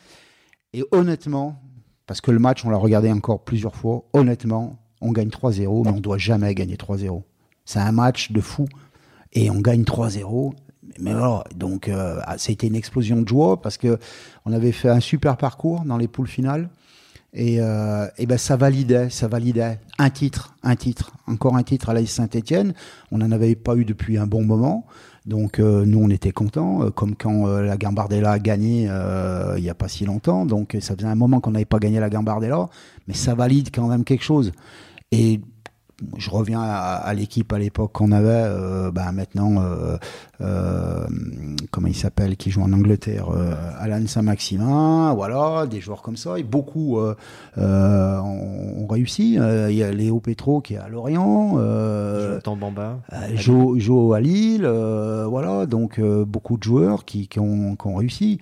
Et 0.73 0.85
honnêtement, 0.93 1.61
parce 2.07 2.21
que 2.21 2.31
le 2.31 2.39
match, 2.39 2.65
on 2.65 2.71
l'a 2.71 2.77
regardé 2.77 3.11
encore 3.11 3.45
plusieurs 3.45 3.75
fois. 3.75 4.05
Honnêtement, 4.13 4.79
on 5.01 5.13
gagne 5.13 5.29
3-0, 5.29 5.85
mais 5.85 5.91
on 5.91 5.97
ne 5.97 6.01
doit 6.01 6.19
jamais 6.19 6.55
gagner 6.55 6.77
3-0. 6.77 7.23
C'est 7.65 7.79
un 7.79 7.93
match 7.93 8.33
de 8.33 8.41
fou. 8.41 8.67
Et 9.33 9.51
on 9.51 9.61
gagne 9.61 9.83
3-0. 9.83 10.53
Mais 11.01 11.13
voilà, 11.13 11.45
donc 11.57 11.89
euh, 11.89 12.21
ah, 12.25 12.37
une 12.63 12.77
explosion 12.77 13.21
de 13.21 13.27
joie 13.27 13.61
parce 13.61 13.79
que 13.79 13.99
on 14.45 14.53
avait 14.53 14.71
fait 14.71 14.91
un 14.91 15.01
super 15.01 15.37
parcours 15.37 15.81
dans 15.85 15.97
les 15.97 16.09
poules 16.09 16.29
finales. 16.29 16.69
Et, 17.33 17.57
euh, 17.59 18.07
et 18.17 18.27
ben 18.27 18.39
ça 18.39 18.57
validait, 18.57 19.11
ça 19.11 19.27
validait 19.27 19.81
un 19.99 20.11
titre, 20.11 20.55
un 20.63 20.77
titre, 20.77 21.13
encore 21.27 21.57
un 21.57 21.65
titre 21.65 21.89
à 21.89 21.95
la 21.95 22.07
Saint-Etienne. 22.07 22.75
On 23.11 23.19
n'en 23.19 23.33
avait 23.33 23.57
pas 23.57 23.75
eu 23.75 23.85
depuis 23.85 24.19
un 24.19 24.27
bon 24.29 24.45
moment. 24.45 24.87
Donc 25.27 25.59
euh, 25.59 25.87
nous 25.87 26.01
on 26.01 26.11
était 26.11 26.33
contents, 26.33 26.83
euh, 26.83 26.91
comme 26.91 27.17
quand 27.17 27.47
euh, 27.47 27.63
la 27.63 27.79
Gambardella 27.79 28.33
a 28.33 28.39
gagné 28.39 28.83
il 29.57 29.63
n'y 29.63 29.71
a 29.71 29.75
pas 29.75 29.89
si 29.89 30.05
longtemps. 30.05 30.45
Donc 30.45 30.77
ça 30.81 30.95
faisait 30.95 31.09
un 31.09 31.15
moment 31.15 31.41
qu'on 31.41 31.53
n'avait 31.53 31.65
pas 31.65 31.79
gagné 31.79 32.01
la 32.01 32.11
Gambardella, 32.11 32.69
mais 33.09 33.15
ça 33.15 33.35
valide 33.35 33.71
quand 33.75 33.89
même 33.89 34.05
quelque 34.05 34.25
chose. 34.25 34.53
Et 35.13 35.41
je 36.17 36.31
reviens 36.31 36.63
à, 36.63 37.13
l'équipe 37.15 37.53
à 37.53 37.59
l'époque 37.59 37.93
qu'on 37.93 38.13
avait, 38.13 38.29
euh, 38.29 38.91
bah, 38.91 39.13
maintenant, 39.13 39.63
euh, 39.63 39.97
euh, 40.41 41.07
comment 41.71 41.89
il 41.89 41.95
s'appelle, 41.95 42.37
qui 42.37 42.51
joue 42.51 42.63
en 42.63 42.73
Angleterre, 42.73 43.29
Alan 43.79 44.07
Saint-Maximin, 44.07 45.13
voilà, 45.15 45.67
des 45.67 45.81
joueurs 45.81 46.03
comme 46.03 46.17
ça, 46.17 46.39
et 46.39 46.43
beaucoup 46.43 46.99
ont, 47.57 48.87
réussi. 48.89 49.35
Il 49.35 49.75
y 49.75 49.83
a 49.83 49.93
Léo 49.93 50.21
Petro 50.21 50.61
qui 50.61 50.75
est 50.75 50.79
à 50.79 50.89
Lorient, 50.89 51.59
Jonathan 51.59 52.57
Bamba, 52.57 52.99
Joe, 53.35 53.79
Joe, 53.79 54.17
à 54.17 54.21
Lille, 54.21 54.67
voilà, 54.67 55.67
donc 55.67 56.01
beaucoup 56.01 56.57
de 56.57 56.63
joueurs 56.63 57.05
qui, 57.05 57.29
qui, 57.29 57.41
ont, 57.41 57.77
qui 57.77 57.87
ont, 57.87 57.97
réussi. 57.97 58.41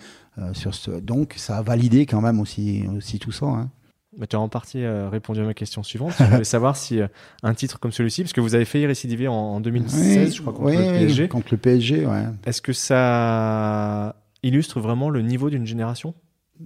sur 0.53 0.75
ce, 0.75 0.90
donc 0.90 1.35
ça 1.37 1.59
a 1.59 1.62
validé 1.62 2.07
quand 2.07 2.20
même 2.20 2.40
aussi, 2.40 2.85
aussi 2.96 3.18
tout 3.18 3.33
ça. 3.33 3.46
Hein. 3.46 3.70
Bah, 4.16 4.27
tu 4.27 4.37
as 4.37 4.40
en 4.40 4.48
partie 4.48 4.85
euh, 4.85 5.09
répondu 5.09 5.40
à 5.40 5.44
ma 5.44 5.55
question 5.55 5.83
suivante. 5.83 6.12
Je 6.18 6.25
voulais 6.25 6.44
savoir 6.44 6.77
si 6.77 7.01
euh, 7.01 7.09
un 7.42 7.55
titre 7.55 7.81
comme 7.81 7.92
celui-ci, 7.92 8.22
parce 8.22 8.35
que 8.35 8.42
vous 8.42 8.55
avez 8.55 8.66
failli 8.66 8.87
récidiver 8.87 9.27
en, 9.27 9.61
2016, 9.61 10.35
je 10.35 10.40
crois, 10.42 10.53
contre 10.53 10.70
le 10.70 10.77
PSG. 10.77 11.29
Contre 11.29 11.48
le 11.51 11.57
PSG, 11.57 12.07
ouais. 12.07 12.25
Est-ce 12.44 12.61
que 12.61 12.75
ça 12.75 14.16
illustre 14.42 14.81
vraiment 14.81 15.09
le 15.09 15.22
niveau 15.22 15.48
d'une 15.48 15.66
génération? 15.66 16.14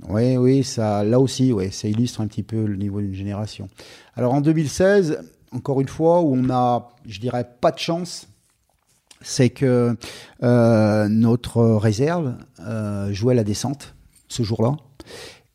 Oui, 0.09 0.37
oui, 0.37 0.65
ça, 0.65 1.05
là 1.05 1.21
aussi, 1.21 1.53
ouais, 1.53 1.71
ça 1.71 1.87
illustre 1.87 2.21
un 2.21 2.27
petit 2.27 2.43
peu 2.43 2.67
le 2.67 2.77
niveau 2.77 3.01
d'une 3.01 3.15
génération. 3.15 3.69
Alors 4.17 4.35
en 4.35 4.41
2016, 4.41 5.21
encore 5.53 5.81
une 5.81 5.89
fois, 5.89 6.23
où 6.23 6.35
on 6.35 6.51
a, 6.51 6.91
je 7.07 7.21
dirais, 7.21 7.47
pas 7.61 7.71
de 7.71 7.79
chance, 7.79 8.29
c'est 9.23 9.51
que 9.51 9.97
euh, 10.43 11.09
notre 11.09 11.63
réserve 11.63 12.35
jouait 13.11 13.37
la 13.37 13.45
descente 13.45 13.95
ce 14.29 14.43
jour-là. 14.43 14.77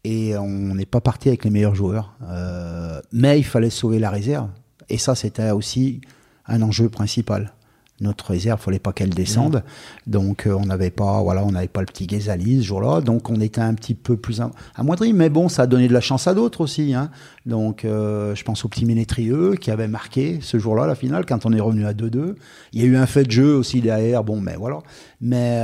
Et 0.03 0.35
on 0.37 0.75
n'est 0.75 0.85
pas 0.85 1.01
parti 1.01 1.27
avec 1.27 1.43
les 1.43 1.51
meilleurs 1.51 1.75
joueurs. 1.75 2.15
Euh, 2.23 2.99
mais 3.11 3.39
il 3.39 3.43
fallait 3.43 3.69
sauver 3.69 3.99
la 3.99 4.09
réserve. 4.09 4.49
Et 4.89 4.97
ça, 4.97 5.15
c'était 5.15 5.51
aussi 5.51 6.01
un 6.47 6.61
enjeu 6.61 6.89
principal 6.89 7.53
notre 8.01 8.31
réserve, 8.31 8.59
fallait 8.59 8.79
pas 8.79 8.91
qu'elle 8.93 9.11
descende. 9.11 9.63
Donc 10.07 10.45
euh, 10.45 10.53
on 10.53 10.65
n'avait 10.65 10.89
pas, 10.89 11.21
voilà, 11.21 11.45
on 11.45 11.51
n'avait 11.51 11.67
pas 11.67 11.81
le 11.81 11.85
petit 11.85 12.07
Ghezali 12.07 12.61
ce 12.61 12.67
jour-là, 12.67 13.01
donc 13.01 13.29
on 13.29 13.39
était 13.39 13.61
un 13.61 13.73
petit 13.73 13.93
peu 13.93 14.17
plus 14.17 14.41
amoindri. 14.75 15.13
Mais 15.13 15.29
bon, 15.29 15.47
ça 15.47 15.63
a 15.63 15.67
donné 15.67 15.87
de 15.87 15.93
la 15.93 16.01
chance 16.01 16.27
à 16.27 16.33
d'autres 16.33 16.61
aussi. 16.61 16.93
Hein. 16.93 17.11
Donc 17.45 17.85
euh, 17.85 18.35
je 18.35 18.43
pense 18.43 18.65
au 18.65 18.67
petit 18.67 18.85
Ménétrieux 18.85 19.55
qui 19.55 19.71
avait 19.71 19.87
marqué 19.87 20.39
ce 20.41 20.57
jour-là 20.57 20.87
la 20.87 20.95
finale 20.95 21.25
quand 21.25 21.45
on 21.45 21.53
est 21.53 21.61
revenu 21.61 21.85
à 21.85 21.93
2-2. 21.93 22.35
Il 22.73 22.81
y 22.81 22.83
a 22.83 22.87
eu 22.87 22.97
un 22.97 23.05
fait 23.05 23.23
de 23.23 23.31
jeu 23.31 23.55
aussi 23.55 23.81
derrière, 23.81 24.23
bon, 24.23 24.41
mais 24.41 24.55
voilà. 24.55 24.79
Mais 25.21 25.61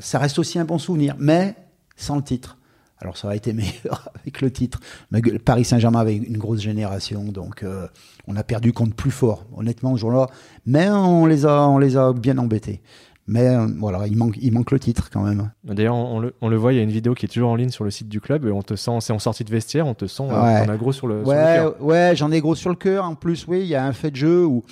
ça 0.00 0.18
reste 0.18 0.38
aussi 0.38 0.58
un 0.58 0.64
bon 0.64 0.78
souvenir, 0.78 1.16
mais 1.18 1.54
sans 1.96 2.16
le 2.16 2.22
titre. 2.22 2.58
Alors 3.00 3.16
ça 3.16 3.28
aurait 3.28 3.36
été 3.36 3.52
meilleur 3.52 4.08
avec 4.20 4.40
le 4.40 4.50
titre. 4.50 4.80
Mais 5.10 5.20
Paris 5.20 5.64
Saint-Germain 5.64 6.00
avait 6.00 6.16
une 6.16 6.38
grosse 6.38 6.60
génération, 6.60 7.24
donc 7.24 7.62
euh, 7.62 7.86
on 8.26 8.36
a 8.36 8.44
perdu 8.44 8.72
contre 8.72 8.94
plus 8.94 9.10
fort, 9.10 9.46
honnêtement, 9.56 9.94
ce 9.96 10.00
jour-là. 10.00 10.26
Mais 10.66 10.90
on 10.90 11.26
les 11.26 11.46
a, 11.46 11.66
on 11.66 11.78
les 11.78 11.96
a 11.96 12.12
bien 12.12 12.36
embêtés. 12.38 12.82
Mais 13.26 13.48
euh, 13.48 13.68
voilà, 13.78 14.08
il 14.08 14.16
manque, 14.16 14.36
il 14.40 14.52
manque 14.52 14.72
le 14.72 14.80
titre 14.80 15.08
quand 15.10 15.22
même. 15.22 15.52
D'ailleurs, 15.62 15.94
on, 15.94 16.18
le, 16.20 16.56
voit, 16.56 16.72
il 16.72 16.76
y 16.76 16.80
a 16.80 16.82
une 16.82 16.90
vidéo 16.90 17.14
qui 17.14 17.26
est 17.26 17.28
toujours 17.28 17.50
en 17.50 17.54
ligne 17.54 17.70
sur 17.70 17.84
le 17.84 17.90
site 17.92 18.08
du 18.08 18.20
club. 18.20 18.44
Et 18.44 18.50
on 18.50 18.62
te 18.62 18.74
sent, 18.74 18.98
c'est 19.00 19.12
en 19.12 19.20
sortie 19.20 19.44
de 19.44 19.50
vestiaire, 19.50 19.86
on 19.86 19.94
te 19.94 20.06
sent, 20.06 20.24
euh, 20.24 20.42
ouais. 20.42 20.64
on 20.66 20.68
a 20.68 20.76
gros 20.76 20.90
sur 20.90 21.06
le, 21.06 21.22
ouais, 21.22 21.36
cœur. 21.36 21.80
Ouais, 21.80 22.12
j'en 22.16 22.32
ai 22.32 22.40
gros 22.40 22.56
sur 22.56 22.70
le 22.70 22.76
cœur. 22.76 23.04
En 23.04 23.14
plus, 23.14 23.46
oui, 23.46 23.60
il 23.60 23.68
y 23.68 23.76
a 23.76 23.86
un 23.86 23.92
fait 23.92 24.10
de 24.10 24.16
jeu 24.16 24.44
où 24.44 24.64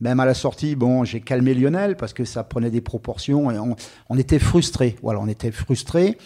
même 0.00 0.18
à 0.18 0.26
la 0.26 0.34
sortie, 0.34 0.74
bon, 0.74 1.04
j'ai 1.04 1.20
calmé 1.20 1.54
Lionel 1.54 1.96
parce 1.96 2.12
que 2.12 2.24
ça 2.24 2.42
prenait 2.42 2.72
des 2.72 2.80
proportions 2.80 3.52
et 3.52 3.58
on, 3.60 3.76
on 4.08 4.18
était 4.18 4.40
frustrés. 4.40 4.96
Voilà, 5.00 5.20
on 5.20 5.28
était 5.28 5.52
frustrés. 5.52 6.18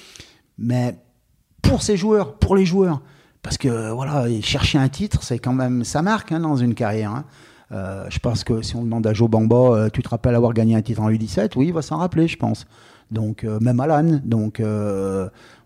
Mais 0.56 0.94
pour 1.68 1.82
ces 1.82 1.96
joueurs, 1.96 2.34
pour 2.34 2.56
les 2.56 2.64
joueurs. 2.64 3.00
Parce 3.42 3.58
que 3.58 3.90
voilà, 3.90 4.26
chercher 4.42 4.78
un 4.78 4.88
titre, 4.88 5.22
c'est 5.22 5.38
quand 5.38 5.52
même, 5.52 5.84
ça 5.84 6.02
marque 6.02 6.32
hein, 6.32 6.40
dans 6.40 6.56
une 6.56 6.74
carrière. 6.74 7.12
Hein. 7.12 7.24
Euh, 7.72 8.06
je 8.08 8.18
pense 8.18 8.44
que 8.44 8.62
si 8.62 8.76
on 8.76 8.82
demande 8.82 9.06
à 9.06 9.12
Joe 9.12 9.28
Bamba, 9.28 9.56
euh, 9.56 9.88
tu 9.92 10.02
te 10.02 10.08
rappelles 10.08 10.34
avoir 10.34 10.52
gagné 10.52 10.74
un 10.76 10.82
titre 10.82 11.00
en 11.00 11.10
U17 11.10 11.52
Oui, 11.56 11.68
il 11.68 11.72
va 11.72 11.82
s'en 11.82 11.96
rappeler, 11.98 12.28
je 12.28 12.36
pense. 12.36 12.66
Donc, 13.10 13.44
euh, 13.44 13.58
même 13.60 13.80
Alan. 13.80 14.20
Donc, 14.24 14.60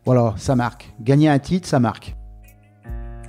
voilà, 0.04 0.34
ça 0.36 0.56
marque. 0.56 0.92
Gagner 1.00 1.28
un 1.28 1.38
titre, 1.38 1.68
ça 1.68 1.80
marque. 1.80 2.16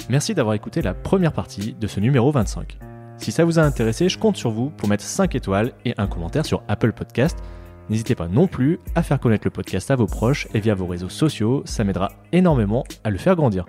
Merci 0.10 0.34
d'avoir 0.34 0.56
écouté 0.56 0.82
la 0.82 0.94
première 0.94 1.34
partie 1.34 1.74
de 1.80 1.88
ce 1.88 2.00
numéro 2.00 2.32
25. 2.32 2.78
Si 3.18 3.32
ça 3.32 3.46
vous 3.46 3.60
a 3.60 3.62
intéressé, 3.62 4.10
je 4.10 4.18
compte 4.18 4.36
sur 4.36 4.52
vous 4.52 4.72
pour 4.72 4.90
mettre 4.90 5.04
5 5.04 5.36
étoiles 5.36 5.74
et 5.86 5.94
un 5.98 6.08
commentaire 6.08 6.46
sur 6.46 6.64
Apple 6.68 6.92
Podcast. 6.92 7.38
N'hésitez 7.92 8.16
pas 8.16 8.30
non 8.30 8.48
plus 8.48 8.80
à 8.96 9.04
faire 9.04 9.20
connaître 9.20 9.46
le 9.46 9.52
podcast 9.52 9.92
à 9.92 9.98
vos 9.98 10.08
proches 10.08 10.48
et 10.54 10.62
via 10.62 10.74
vos 10.74 10.86
réseaux 10.86 11.10
sociaux, 11.10 11.62
ça 11.66 11.84
m'aidera 11.84 12.14
énormément 12.32 12.86
à 13.04 13.10
le 13.10 13.18
faire 13.18 13.36
grandir. 13.36 13.66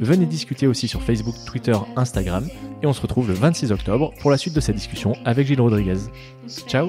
Venez 0.00 0.24
discuter 0.24 0.66
aussi 0.66 0.88
sur 0.88 1.02
Facebook, 1.02 1.34
Twitter, 1.44 1.76
Instagram 1.96 2.48
et 2.82 2.86
on 2.86 2.94
se 2.94 3.02
retrouve 3.02 3.28
le 3.28 3.34
26 3.34 3.70
octobre 3.70 4.14
pour 4.22 4.30
la 4.30 4.38
suite 4.38 4.54
de 4.54 4.60
cette 4.60 4.76
discussion 4.76 5.12
avec 5.26 5.46
Gilles 5.46 5.60
Rodriguez. 5.60 5.98
Ciao 6.66 6.88